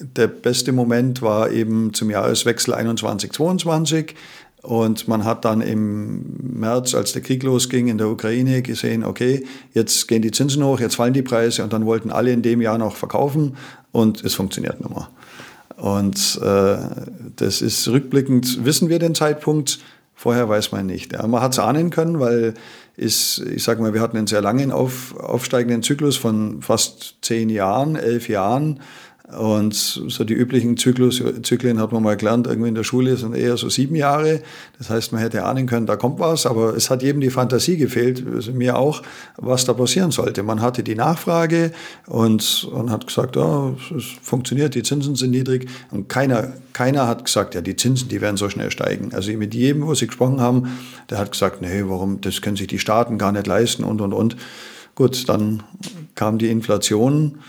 Der 0.00 0.28
beste 0.28 0.72
Moment 0.72 1.22
war 1.22 1.50
eben 1.50 1.92
zum 1.94 2.10
Jahreswechsel 2.10 2.74
21, 2.74 3.32
22 3.32 4.14
Und 4.62 5.06
man 5.06 5.24
hat 5.24 5.44
dann 5.44 5.60
im 5.60 6.58
März, 6.58 6.94
als 6.94 7.12
der 7.12 7.22
Krieg 7.22 7.42
losging 7.42 7.88
in 7.88 7.98
der 7.98 8.08
Ukraine, 8.08 8.62
gesehen, 8.62 9.04
okay, 9.04 9.46
jetzt 9.72 10.08
gehen 10.08 10.22
die 10.22 10.32
Zinsen 10.32 10.64
hoch, 10.64 10.80
jetzt 10.80 10.96
fallen 10.96 11.14
die 11.14 11.22
Preise 11.22 11.62
und 11.62 11.72
dann 11.72 11.86
wollten 11.86 12.10
alle 12.10 12.32
in 12.32 12.42
dem 12.42 12.60
Jahr 12.60 12.76
noch 12.76 12.96
verkaufen 12.96 13.56
und 13.92 14.24
es 14.24 14.34
funktioniert 14.34 14.80
nicht 14.80 14.90
mehr. 14.90 15.08
Und 15.76 16.40
äh, 16.42 16.76
das 17.36 17.62
ist 17.62 17.86
rückblickend, 17.86 18.64
wissen 18.64 18.88
wir 18.88 18.98
den 18.98 19.14
Zeitpunkt, 19.14 19.78
vorher 20.14 20.48
weiß 20.48 20.72
man 20.72 20.86
nicht. 20.86 21.12
Ja, 21.12 21.24
man 21.28 21.40
hat 21.40 21.52
es 21.52 21.60
ahnen 21.60 21.90
können, 21.90 22.18
weil 22.18 22.54
ist, 22.98 23.38
ich 23.38 23.62
sage 23.62 23.80
mal, 23.80 23.94
wir 23.94 24.00
hatten 24.00 24.16
einen 24.16 24.26
sehr 24.26 24.42
langen 24.42 24.72
auf, 24.72 25.16
aufsteigenden 25.16 25.84
Zyklus 25.84 26.16
von 26.16 26.62
fast 26.62 27.18
zehn 27.22 27.48
Jahren, 27.48 27.94
elf 27.94 28.28
Jahren. 28.28 28.80
Und 29.36 29.74
so 29.74 30.24
die 30.24 30.32
üblichen 30.32 30.78
Zyklus, 30.78 31.22
Zyklen 31.42 31.78
hat 31.80 31.92
man 31.92 32.02
mal 32.02 32.16
gelernt, 32.16 32.46
irgendwie 32.46 32.70
in 32.70 32.74
der 32.74 32.82
Schule 32.82 33.14
sind 33.18 33.36
eher 33.36 33.58
so 33.58 33.68
sieben 33.68 33.94
Jahre. 33.94 34.40
Das 34.78 34.88
heißt, 34.88 35.12
man 35.12 35.20
hätte 35.20 35.44
ahnen 35.44 35.66
können, 35.66 35.84
da 35.84 35.96
kommt 35.96 36.18
was, 36.18 36.46
aber 36.46 36.74
es 36.74 36.88
hat 36.88 37.02
jedem 37.02 37.20
die 37.20 37.28
Fantasie 37.28 37.76
gefehlt, 37.76 38.24
also 38.26 38.52
mir 38.52 38.78
auch, 38.78 39.02
was 39.36 39.66
da 39.66 39.74
passieren 39.74 40.12
sollte. 40.12 40.42
Man 40.42 40.62
hatte 40.62 40.82
die 40.82 40.94
Nachfrage 40.94 41.72
und, 42.06 42.68
und 42.72 42.90
hat 42.90 43.06
gesagt, 43.06 43.36
ja, 43.36 43.74
es 43.94 44.04
funktioniert, 44.22 44.74
die 44.74 44.82
Zinsen 44.82 45.14
sind 45.14 45.32
niedrig. 45.32 45.68
Und 45.90 46.08
keiner, 46.08 46.54
keiner 46.72 47.06
hat 47.06 47.26
gesagt, 47.26 47.54
ja, 47.54 47.60
die 47.60 47.76
Zinsen, 47.76 48.08
die 48.08 48.22
werden 48.22 48.38
so 48.38 48.48
schnell 48.48 48.70
steigen. 48.70 49.12
Also 49.12 49.30
mit 49.32 49.54
jedem, 49.54 49.86
wo 49.86 49.94
sie 49.94 50.06
gesprochen 50.06 50.40
haben, 50.40 50.78
der 51.10 51.18
hat 51.18 51.32
gesagt, 51.32 51.60
nee, 51.60 51.82
warum, 51.84 52.22
das 52.22 52.40
können 52.40 52.56
sich 52.56 52.68
die 52.68 52.78
Staaten 52.78 53.18
gar 53.18 53.32
nicht 53.32 53.46
leisten 53.46 53.84
und, 53.84 54.00
und, 54.00 54.14
und. 54.14 54.36
Gut, 54.94 55.28
dann 55.28 55.62
kam 56.14 56.38
die 56.38 56.48
Inflation 56.48 57.40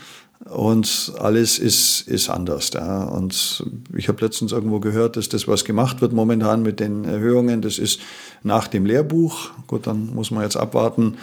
und 0.44 1.12
alles 1.18 1.58
ist, 1.58 2.08
ist 2.08 2.30
anders. 2.30 2.70
Ja. 2.72 3.04
Und 3.04 3.64
ich 3.94 4.08
habe 4.08 4.24
letztens 4.24 4.52
irgendwo 4.52 4.80
gehört, 4.80 5.16
dass 5.16 5.28
das, 5.28 5.46
was 5.46 5.64
gemacht 5.64 6.00
wird 6.00 6.12
momentan 6.12 6.62
mit 6.62 6.80
den 6.80 7.04
Erhöhungen, 7.04 7.60
das 7.60 7.78
ist 7.78 8.00
nach 8.42 8.66
dem 8.66 8.86
Lehrbuch. 8.86 9.50
Gut, 9.66 9.86
dann 9.86 10.14
muss 10.14 10.30
man 10.30 10.42
jetzt 10.42 10.56
abwarten, 10.56 11.18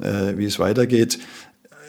äh, 0.00 0.36
wie 0.36 0.46
es 0.46 0.58
weitergeht 0.58 1.18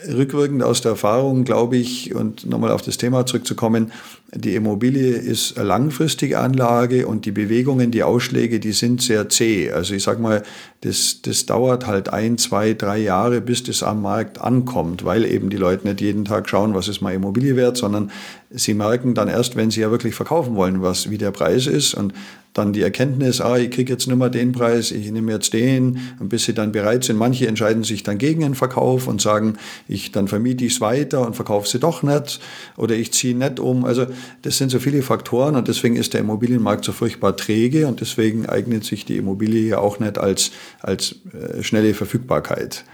rückwirkend 0.08 0.64
aus 0.64 0.82
der 0.82 0.92
Erfahrung 0.92 1.46
glaube 1.46 1.78
ich, 1.78 2.14
und 2.14 2.46
nochmal 2.46 2.72
auf 2.72 2.82
das 2.82 2.98
Thema 2.98 3.26
zurückzukommen, 3.26 3.92
die 4.36 4.56
Immobilie 4.56 5.16
ist 5.16 5.58
eine 5.58 5.68
langfristige 5.68 6.40
Anlage 6.40 7.08
und 7.08 7.26
die 7.26 7.32
Bewegungen, 7.32 7.92
die 7.92 8.04
Ausschläge, 8.04 8.60
die 8.60 8.74
sind 8.74 9.02
sehr 9.02 9.30
zäh. 9.30 9.72
Also 9.72 9.94
ich 9.94 10.04
sage 10.04 10.22
mal, 10.22 10.44
das, 10.82 11.22
das 11.22 11.46
dauert 11.46 11.88
halt 11.88 12.10
ein, 12.10 12.38
zwei, 12.38 12.74
drei 12.74 12.98
Jahre, 12.98 13.40
bis 13.40 13.64
das 13.64 13.82
am 13.82 14.02
Markt 14.02 14.42
ankommt, 14.42 15.06
weil 15.06 15.26
eben 15.26 15.50
die 15.50 15.58
Leute 15.58 15.88
nicht 15.88 16.02
jeden 16.02 16.26
Tag 16.26 16.50
schauen, 16.50 16.74
was 16.74 16.90
ist 16.90 17.02
mal 17.02 17.14
Immobilie 17.14 17.56
wert, 17.56 17.78
sondern 17.78 18.12
sie 18.50 18.74
merken 18.74 19.14
dann 19.14 19.30
erst, 19.30 19.56
wenn 19.56 19.72
sie 19.72 19.82
ja 19.82 19.90
wirklich 19.90 20.16
verkaufen 20.16 20.56
wollen, 20.56 20.82
was, 20.82 21.10
wie 21.10 21.18
der 21.18 21.32
Preis 21.32 21.66
ist. 21.66 21.94
Und 21.94 22.14
dann 22.56 22.72
die 22.72 22.82
Erkenntnis, 22.82 23.42
ah, 23.42 23.58
ich 23.58 23.70
kriege 23.70 23.92
jetzt 23.92 24.08
nicht 24.08 24.16
mehr 24.16 24.30
den 24.30 24.54
Preis, 24.54 24.92
ich 24.92 25.12
nehme 25.12 25.34
jetzt 25.34 25.52
den, 25.52 26.00
und 26.20 26.30
bis 26.30 26.46
sie 26.46 26.54
dann 26.54 26.72
bereit 26.72 27.04
sind. 27.04 27.18
Manche 27.18 27.48
entscheiden 27.48 27.84
sich 27.84 28.04
dann 28.04 28.18
gegen 28.18 28.46
einen 28.46 28.56
Verkauf 28.56 29.08
und 29.08 29.22
sagen, 29.22 29.58
ich, 29.90 30.14
dann 30.14 30.30
vermiete 30.30 30.64
ich 30.64 30.76
es 30.76 30.82
weiter 30.82 31.26
und 31.26 31.36
verkaufe 31.36 31.68
sie 31.68 31.80
doch 31.80 32.02
nicht 32.02 32.40
oder 32.78 32.96
ich 32.96 33.12
ziehe 33.12 33.36
nicht 33.36 33.60
um. 33.60 33.84
Also 33.84 34.06
das 34.42 34.58
sind 34.58 34.70
so 34.70 34.80
viele 34.80 35.02
Faktoren 35.02 35.56
und 35.56 35.68
deswegen 35.68 35.96
ist 35.96 36.14
der 36.14 36.22
Immobilienmarkt 36.22 36.86
so 36.86 36.92
furchtbar 36.92 37.36
träge 37.36 37.88
und 37.88 38.02
deswegen 38.02 38.48
eignet 38.48 38.84
sich 38.84 39.06
die 39.06 39.18
Immobilie 39.18 39.70
ja 39.70 39.80
auch 39.80 40.00
nicht 40.00 40.18
als, 40.18 40.52
als 40.82 41.16
äh, 41.34 41.64
schnelle 41.64 41.94
Verfügbarkeit. 41.94 42.86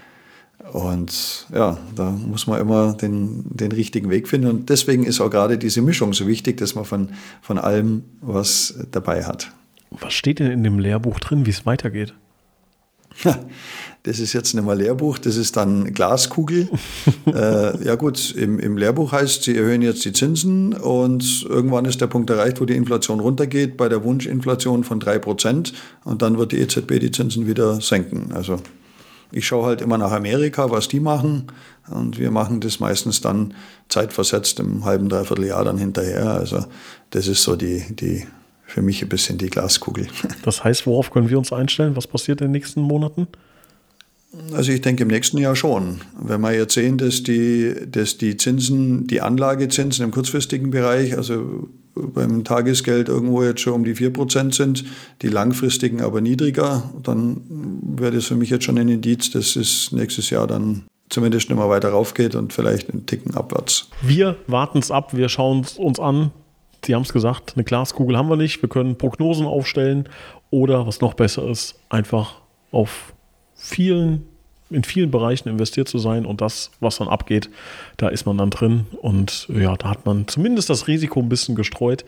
Und 0.72 1.46
ja, 1.52 1.76
da 1.94 2.10
muss 2.10 2.46
man 2.46 2.60
immer 2.60 2.94
den, 2.94 3.44
den 3.44 3.72
richtigen 3.72 4.10
Weg 4.10 4.28
finden. 4.28 4.48
Und 4.48 4.70
deswegen 4.70 5.04
ist 5.04 5.20
auch 5.20 5.30
gerade 5.30 5.58
diese 5.58 5.82
Mischung 5.82 6.12
so 6.12 6.26
wichtig, 6.26 6.56
dass 6.58 6.74
man 6.74 6.84
von, 6.84 7.10
von 7.40 7.58
allem 7.58 8.04
was 8.20 8.78
dabei 8.90 9.24
hat. 9.24 9.50
Was 9.90 10.14
steht 10.14 10.38
denn 10.38 10.50
in 10.50 10.62
dem 10.62 10.78
Lehrbuch 10.78 11.20
drin, 11.20 11.44
wie 11.44 11.50
es 11.50 11.66
weitergeht? 11.66 12.14
Das 14.04 14.18
ist 14.18 14.32
jetzt 14.32 14.52
nicht 14.52 14.64
mal 14.64 14.76
Lehrbuch, 14.76 15.16
das 15.18 15.36
ist 15.36 15.56
dann 15.56 15.94
Glaskugel. 15.94 16.68
äh, 17.26 17.84
ja 17.84 17.94
gut, 17.94 18.34
im, 18.34 18.58
im 18.58 18.76
Lehrbuch 18.76 19.12
heißt, 19.12 19.44
sie 19.44 19.56
erhöhen 19.56 19.80
jetzt 19.80 20.04
die 20.04 20.12
Zinsen 20.12 20.74
und 20.74 21.46
irgendwann 21.48 21.84
ist 21.84 22.00
der 22.00 22.08
Punkt 22.08 22.28
erreicht, 22.28 22.60
wo 22.60 22.64
die 22.64 22.74
Inflation 22.74 23.20
runtergeht, 23.20 23.76
bei 23.76 23.88
der 23.88 24.02
Wunschinflation 24.02 24.82
von 24.82 25.00
3% 25.00 25.72
und 26.02 26.20
dann 26.20 26.36
wird 26.36 26.50
die 26.50 26.58
EZB 26.58 26.98
die 26.98 27.12
Zinsen 27.12 27.46
wieder 27.46 27.80
senken. 27.80 28.32
Also 28.34 28.58
ich 29.30 29.46
schaue 29.46 29.66
halt 29.66 29.80
immer 29.80 29.98
nach 29.98 30.12
Amerika, 30.12 30.70
was 30.70 30.88
die 30.88 31.00
machen. 31.00 31.46
Und 31.90 32.18
wir 32.18 32.30
machen 32.30 32.60
das 32.60 32.80
meistens 32.80 33.20
dann 33.20 33.54
zeitversetzt 33.88 34.60
im 34.60 34.84
halben, 34.84 35.08
dreiviertel 35.08 35.46
Jahr 35.46 35.64
dann 35.64 35.78
hinterher. 35.78 36.32
Also 36.32 36.64
das 37.10 37.26
ist 37.26 37.42
so 37.42 37.56
die, 37.56 37.84
die 37.94 38.26
für 38.72 38.82
mich 38.82 39.02
ein 39.02 39.08
bisschen 39.08 39.38
die 39.38 39.50
Glaskugel. 39.50 40.06
Das 40.44 40.64
heißt, 40.64 40.86
worauf 40.86 41.10
können 41.10 41.28
wir 41.28 41.38
uns 41.38 41.52
einstellen? 41.52 41.94
Was 41.94 42.06
passiert 42.06 42.40
in 42.40 42.48
den 42.48 42.52
nächsten 42.52 42.80
Monaten? 42.80 43.28
Also 44.54 44.72
ich 44.72 44.80
denke 44.80 45.02
im 45.02 45.08
nächsten 45.08 45.36
Jahr 45.38 45.54
schon. 45.54 46.00
Wenn 46.18 46.40
wir 46.40 46.52
jetzt 46.52 46.72
sehen, 46.72 46.96
dass 46.96 47.22
die, 47.22 47.74
dass 47.86 48.16
die 48.16 48.38
Zinsen, 48.38 49.06
die 49.06 49.20
Anlagezinsen 49.20 50.04
im 50.04 50.10
kurzfristigen 50.10 50.70
Bereich, 50.70 51.16
also 51.16 51.68
beim 51.94 52.42
Tagesgeld 52.44 53.08
irgendwo 53.08 53.42
jetzt 53.42 53.60
schon 53.60 53.74
um 53.74 53.84
die 53.84 53.94
4% 53.94 54.54
sind, 54.54 54.84
die 55.20 55.28
langfristigen 55.28 56.00
aber 56.00 56.22
niedriger, 56.22 56.90
dann 57.02 57.42
wäre 57.98 58.12
das 58.12 58.24
für 58.24 58.36
mich 58.36 58.48
jetzt 58.48 58.64
schon 58.64 58.78
ein 58.78 58.88
Indiz, 58.88 59.30
dass 59.30 59.54
es 59.54 59.92
nächstes 59.92 60.30
Jahr 60.30 60.46
dann 60.46 60.84
zumindest 61.10 61.50
nicht 61.50 61.58
mehr 61.58 61.68
weiter 61.68 61.90
raufgeht 61.90 62.34
und 62.34 62.54
vielleicht 62.54 62.90
einen 62.90 63.04
Ticken 63.04 63.34
abwärts. 63.34 63.90
Wir 64.00 64.36
warten 64.46 64.78
es 64.78 64.90
ab, 64.90 65.14
wir 65.14 65.28
schauen 65.28 65.60
es 65.60 65.76
uns 65.76 66.00
an. 66.00 66.30
Sie 66.84 66.94
haben 66.94 67.02
es 67.02 67.12
gesagt, 67.12 67.52
eine 67.54 67.64
Glaskugel 67.64 68.16
haben 68.16 68.28
wir 68.28 68.36
nicht. 68.36 68.60
Wir 68.62 68.68
können 68.68 68.98
Prognosen 68.98 69.46
aufstellen 69.46 70.08
oder, 70.50 70.86
was 70.86 71.00
noch 71.00 71.14
besser 71.14 71.48
ist, 71.48 71.80
einfach 71.88 72.40
auf 72.72 73.14
vielen, 73.54 74.26
in 74.74 74.84
vielen 74.84 75.10
Bereichen 75.10 75.48
investiert 75.48 75.88
zu 75.88 75.98
sein 75.98 76.26
und 76.26 76.40
das, 76.40 76.70
was 76.80 76.98
dann 76.98 77.08
abgeht, 77.08 77.50
da 77.96 78.08
ist 78.08 78.26
man 78.26 78.38
dann 78.38 78.50
drin 78.50 78.86
und 79.00 79.48
ja, 79.48 79.76
da 79.76 79.90
hat 79.90 80.06
man 80.06 80.28
zumindest 80.28 80.70
das 80.70 80.88
Risiko 80.88 81.20
ein 81.20 81.28
bisschen 81.28 81.54
gestreut 81.54 82.04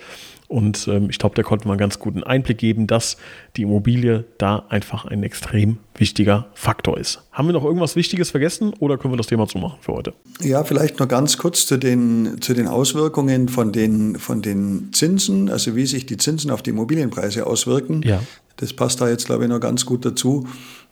und 0.48 0.86
ähm, 0.88 1.08
ich 1.10 1.18
glaube, 1.18 1.34
da 1.34 1.42
konnte 1.42 1.66
man 1.66 1.78
ganz 1.78 1.98
guten 1.98 2.22
Einblick 2.22 2.58
geben, 2.58 2.86
dass 2.86 3.16
die 3.56 3.62
Immobilie 3.62 4.24
da 4.38 4.64
einfach 4.68 5.04
ein 5.04 5.22
extrem 5.22 5.78
wichtiger 5.96 6.46
Faktor 6.54 6.98
ist. 6.98 7.22
Haben 7.32 7.48
wir 7.48 7.52
noch 7.54 7.64
irgendwas 7.64 7.96
Wichtiges 7.96 8.30
vergessen 8.30 8.74
oder 8.78 8.98
können 8.98 9.14
wir 9.14 9.16
das 9.16 9.26
Thema 9.26 9.48
zumachen 9.48 9.78
für 9.80 9.92
heute? 9.92 10.12
Ja, 10.40 10.62
vielleicht 10.64 11.00
noch 11.00 11.08
ganz 11.08 11.38
kurz 11.38 11.66
zu 11.66 11.78
den, 11.78 12.40
zu 12.40 12.52
den 12.52 12.68
Auswirkungen 12.68 13.48
von 13.48 13.72
den, 13.72 14.16
von 14.16 14.42
den 14.42 14.90
Zinsen, 14.92 15.50
also 15.50 15.76
wie 15.76 15.86
sich 15.86 16.06
die 16.06 16.18
Zinsen 16.18 16.50
auf 16.50 16.62
die 16.62 16.70
Immobilienpreise 16.70 17.46
auswirken. 17.46 18.02
Ja. 18.02 18.20
Das 18.56 18.72
passt 18.72 19.00
da 19.00 19.08
jetzt, 19.08 19.26
glaube 19.26 19.44
ich, 19.44 19.50
noch 19.50 19.60
ganz 19.60 19.84
gut 19.84 20.04
dazu. 20.04 20.46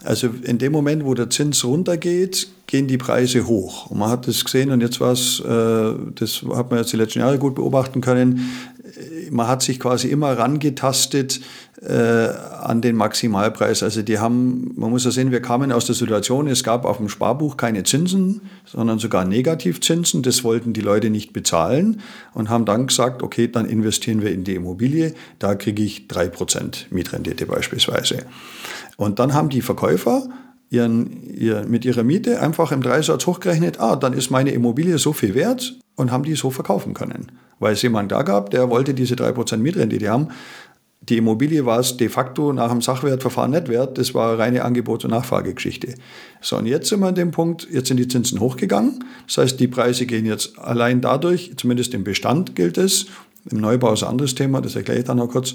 Also 0.05 0.29
in 0.42 0.59
dem 0.59 0.72
Moment, 0.72 1.05
wo 1.05 1.14
der 1.14 1.31
Zins 1.31 1.64
runtergeht, 1.64 2.48
gehen 2.66 2.88
die 2.88 2.98
Preise 2.98 3.46
hoch. 3.46 3.87
Und 3.87 3.98
man 3.98 4.11
hat 4.11 4.27
das 4.27 4.44
gesehen 4.44 4.70
und 4.70 4.81
jetzt 4.81 5.01
war 5.01 5.12
es, 5.12 5.40
äh, 5.40 5.94
das 6.14 6.42
hat 6.55 6.70
man 6.70 6.81
jetzt 6.81 6.92
die 6.92 6.96
letzten 6.96 7.20
Jahre 7.20 7.38
gut 7.38 7.55
beobachten 7.55 8.01
können, 8.01 8.51
man 9.31 9.48
hat 9.48 9.62
sich 9.62 9.81
quasi 9.81 10.09
immer 10.09 10.37
rangetastet 10.38 11.40
äh, 11.81 11.92
an 11.92 12.81
den 12.81 12.96
Maximalpreis. 12.96 13.83
Also 13.83 14.02
die 14.02 14.18
haben, 14.18 14.72
man 14.76 14.90
muss 14.90 15.05
ja 15.05 15.11
sehen, 15.11 15.31
wir 15.31 15.42
kamen 15.42 15.72
aus 15.72 15.87
der 15.87 15.94
Situation, 15.94 16.46
es 16.46 16.62
gab 16.62 16.85
auf 16.85 16.98
dem 16.98 17.09
Sparbuch 17.09 17.57
keine 17.57 17.85
Zinsen, 17.85 18.42
sondern 18.64 18.98
sogar 18.98 19.24
Negativzinsen. 19.24 20.22
Das 20.22 20.44
wollten 20.44 20.72
die 20.72 20.81
Leute 20.81 21.11
nicht 21.11 21.33
bezahlen 21.33 22.00
und 22.35 22.50
haben 22.50 22.64
dann 22.64 22.87
gesagt, 22.87 23.22
okay, 23.22 23.48
dann 23.48 23.66
investieren 23.66 24.22
wir 24.22 24.33
in 24.33 24.44
die 24.44 24.55
Immobilie, 24.55 25.14
da 25.38 25.55
kriege 25.55 25.83
ich 25.83 26.09
drei 26.09 26.28
Prozent 26.28 26.87
Mietrendite 26.90 27.46
beispielsweise. 27.46 28.24
Und 28.96 29.18
dann 29.18 29.35
haben 29.35 29.48
die 29.48 29.62
Verkäufer 29.62 30.28
ihren, 30.70 31.28
ihr, 31.35 31.64
mit 31.68 31.85
ihrer 31.85 32.02
Miete 32.02 32.40
einfach 32.40 32.72
im 32.72 32.83
Dreisatz 32.83 33.26
hochgerechnet, 33.26 33.78
ah, 33.78 33.96
dann 33.96 34.14
ist 34.14 34.31
meine 34.31 34.52
Immobilie 34.52 34.98
so 34.98 35.12
viel 35.12 35.35
wert 35.35 35.76
und 35.96 36.11
haben 36.11 36.24
die 36.24 36.35
so 36.35 36.50
verkaufen 36.50 36.94
können. 36.94 37.33
Weil 37.62 37.75
es 37.75 37.83
jemand 37.83 38.11
da 38.11 38.22
gab, 38.22 38.51
der 38.51 38.68
wollte 38.70 38.92
diese 38.92 39.14
3% 39.14 39.59
Mietrendite 39.59 40.11
haben. 40.11 40.29
Die 41.09 41.16
Immobilie 41.16 41.64
war 41.64 41.79
es 41.79 41.96
de 41.96 42.09
facto 42.09 42.53
nach 42.53 42.70
dem 42.70 42.81
Sachwertverfahren 42.81 43.53
nicht 43.53 43.68
wert, 43.68 43.98
das 43.98 44.14
war 44.14 44.38
reine 44.38 44.64
Angebot- 44.64 45.05
und 45.05 45.11
Nachfragegeschichte. 45.11 45.94
So, 46.40 46.59
und 46.59 46.66
jetzt 46.66 46.88
sind 46.88 47.01
wir 47.01 47.07
an 47.07 47.14
dem 47.14 47.31
Punkt, 47.31 47.66
jetzt 47.70 47.88
sind 47.88 47.98
die 47.98 48.07
Zinsen 48.07 48.40
hochgegangen. 48.40 49.05
Das 49.27 49.38
heißt, 49.38 49.61
die 49.61 49.68
Preise 49.68 50.07
gehen 50.07 50.27
jetzt 50.27 50.59
allein 50.59 51.01
dadurch, 51.01 51.53
zumindest 51.57 51.94
im 51.94 52.05
Bestand 52.05 52.55
gilt 52.55 52.79
es, 52.79 53.07
im 53.51 53.59
Neubau 53.59 53.92
ist 53.92 54.03
ein 54.03 54.11
anderes 54.11 54.35
Thema, 54.35 54.61
das 54.61 54.77
erkläre 54.77 55.01
ich 55.01 55.05
dann 55.05 55.16
noch 55.16 55.29
kurz, 55.29 55.55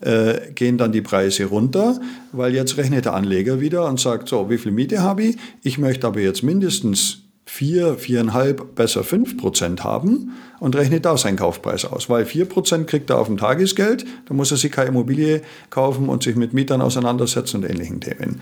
äh, 0.00 0.52
gehen 0.54 0.78
dann 0.78 0.92
die 0.92 1.02
Preise 1.02 1.46
runter, 1.46 2.00
weil 2.32 2.54
jetzt 2.54 2.76
rechnet 2.76 3.06
der 3.06 3.14
Anleger 3.14 3.60
wieder 3.60 3.86
und 3.86 4.00
sagt, 4.00 4.28
so, 4.28 4.50
wie 4.50 4.58
viel 4.58 4.72
Miete 4.72 5.00
habe 5.00 5.22
ich? 5.22 5.36
Ich 5.62 5.78
möchte 5.78 6.06
aber 6.06 6.20
jetzt 6.20 6.42
mindestens 6.42 7.21
vier, 7.44 7.94
viereinhalb, 7.94 8.74
besser 8.74 9.04
fünf 9.04 9.36
Prozent 9.36 9.84
haben 9.84 10.32
und 10.60 10.76
rechnet 10.76 11.04
da 11.04 11.16
seinen 11.16 11.36
Kaufpreis 11.36 11.84
aus. 11.84 12.08
Weil 12.08 12.24
vier 12.24 12.44
Prozent 12.44 12.86
kriegt 12.86 13.10
er 13.10 13.18
auf 13.18 13.26
dem 13.26 13.36
Tagesgeld, 13.36 14.04
da 14.26 14.34
muss 14.34 14.50
er 14.50 14.56
sich 14.56 14.72
keine 14.72 14.88
Immobilie 14.88 15.42
kaufen 15.70 16.08
und 16.08 16.22
sich 16.22 16.36
mit 16.36 16.52
Mietern 16.52 16.80
auseinandersetzen 16.80 17.58
und 17.58 17.70
ähnlichen 17.70 18.00
Themen. 18.00 18.40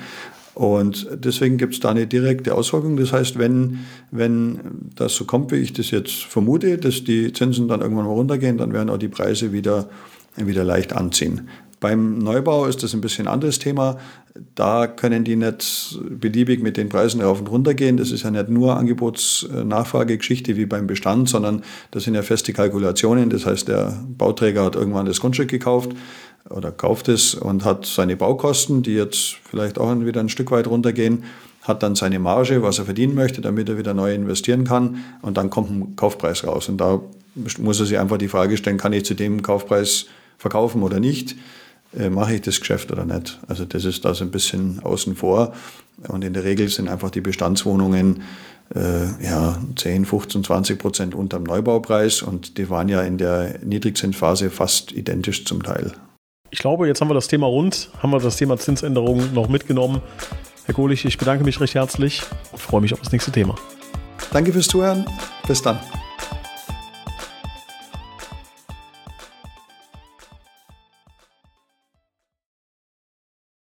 Und 0.55 1.09
deswegen 1.15 1.57
gibt 1.57 1.75
es 1.75 1.81
da 1.81 1.91
eine 1.91 2.07
direkte 2.07 2.55
Auswirkung. 2.55 2.97
Das 2.97 3.13
heißt, 3.13 3.39
wenn, 3.39 3.81
wenn 4.11 4.91
das 4.95 5.15
so 5.15 5.25
kommt, 5.25 5.53
wie 5.53 5.57
ich 5.57 5.73
das 5.73 5.91
jetzt 5.91 6.25
vermute, 6.25 6.77
dass 6.77 7.05
die 7.05 7.33
Zinsen 7.33 7.69
dann 7.69 7.81
irgendwann 7.81 8.07
mal 8.07 8.13
runtergehen, 8.13 8.59
dann 8.59 8.73
werden 8.73 8.91
auch 8.91 8.99
die 8.99 9.09
Preise 9.09 9.53
wieder, 9.53 9.89
wieder 10.37 10.65
leicht 10.65 10.93
anziehen. 10.93 11.49
Beim 11.81 12.19
Neubau 12.19 12.67
ist 12.67 12.83
das 12.83 12.93
ein 12.93 13.01
bisschen 13.01 13.27
anderes 13.27 13.59
Thema. 13.59 13.97
Da 14.55 14.87
können 14.87 15.25
die 15.25 15.35
nicht 15.35 15.99
beliebig 16.09 16.63
mit 16.63 16.77
den 16.77 16.91
Preisen 16.91 17.23
rauf 17.23 17.41
und 17.41 17.51
runter 17.51 17.73
gehen. 17.73 17.97
Das 17.97 18.11
ist 18.11 18.23
ja 18.23 18.31
nicht 18.31 18.51
nur 18.51 18.77
Angebots-Nachfragegeschichte 18.77 20.57
wie 20.57 20.67
beim 20.67 20.87
Bestand, 20.87 21.31
sondern 21.31 21.63
das 21.91 22.05
sind 22.05 22.15
ja 22.15 22.23
feste 22.23 22.53
Kalkulationen. 22.53 23.31
Das 23.31 23.47
heißt, 23.47 23.67
der 23.67 23.99
Bauträger 24.07 24.65
hat 24.65 24.77
irgendwann 24.77 25.07
das 25.07 25.21
Grundstück 25.21 25.49
gekauft 25.49 25.93
oder 26.51 26.71
kauft 26.71 27.09
es 27.09 27.35
und 27.35 27.65
hat 27.65 27.87
seine 27.87 28.17
Baukosten, 28.17 28.83
die 28.83 28.95
jetzt 28.95 29.37
vielleicht 29.49 29.79
auch 29.79 29.99
wieder 30.01 30.21
ein 30.21 30.29
Stück 30.29 30.51
weit 30.51 30.67
runtergehen, 30.67 31.25
hat 31.63 31.83
dann 31.83 31.95
seine 31.95 32.19
Marge, 32.19 32.63
was 32.63 32.79
er 32.79 32.85
verdienen 32.85 33.15
möchte, 33.15 33.41
damit 33.41 33.69
er 33.69 33.79
wieder 33.79 33.95
neu 33.95 34.15
investieren 34.15 34.65
kann 34.65 35.03
und 35.23 35.37
dann 35.37 35.49
kommt 35.49 35.71
ein 35.71 35.97
Kaufpreis 35.97 36.47
raus. 36.47 36.69
Und 36.69 36.79
da 36.79 37.01
muss 37.59 37.81
er 37.81 37.87
sich 37.87 37.99
einfach 37.99 38.19
die 38.19 38.29
Frage 38.29 38.57
stellen, 38.57 38.77
kann 38.79 38.93
ich 38.93 39.05
zu 39.05 39.15
dem 39.15 39.43
Kaufpreis 39.43 40.07
verkaufen 40.39 40.83
oder 40.83 41.01
nicht? 41.01 41.37
Äh, 41.99 42.11
mache 42.11 42.35
ich 42.35 42.43
das 42.43 42.61
Geschäft 42.61 42.93
oder 42.93 43.05
nicht? 43.05 43.39
Also 43.49 43.65
das 43.65 43.85
ist 43.85 44.05
da 44.05 44.15
so 44.15 44.25
ein 44.25 44.31
bisschen 44.31 44.81
außen 44.83 45.17
vor. 45.17 45.53
Und 46.09 46.25
in 46.25 46.33
der 46.33 46.45
Regel 46.45 46.69
sind 46.69 46.89
einfach 46.89 47.11
die 47.11 47.21
Bestandswohnungen 47.21 48.23
äh, 48.75 49.25
ja, 49.25 49.59
10, 49.77 50.05
15, 50.05 50.45
20 50.45 50.79
Prozent 50.79 51.15
unter 51.15 51.39
dem 51.39 51.45
Neubaupreis 51.45 52.23
und 52.23 52.57
die 52.57 52.71
waren 52.71 52.89
ja 52.89 53.03
in 53.03 53.19
der 53.19 53.59
Niedrigzinsphase 53.65 54.51
fast 54.51 54.93
identisch 54.93 55.45
zum 55.45 55.63
Teil. 55.63 55.93
Ich 56.51 56.61
glaube, 56.61 56.87
jetzt 56.87 57.01
haben 57.01 57.09
wir 57.09 57.15
das 57.15 57.29
Thema 57.29 57.47
rund, 57.47 57.91
haben 58.01 58.11
wir 58.11 58.21
das 58.21 58.37
Thema 58.37 58.59
Zinsänderungen 58.59 59.35
noch 59.35 59.49
mitgenommen. 59.49 60.03
Herr 60.65 60.75
Kohlich, 60.75 61.05
ich 61.05 61.19
bedanke 61.19 61.45
mich 61.45 61.61
recht 61.61 61.75
herzlich 61.75 62.23
und 62.53 62.61
freue 62.61 62.81
mich 62.81 62.93
auf 62.93 63.01
das 63.01 63.13
nächste 63.13 63.33
Thema. 63.33 63.57
Danke 64.33 64.53
fürs 64.53 64.69
Zuhören. 64.69 65.05
Bis 65.47 65.63
dann. 65.63 65.79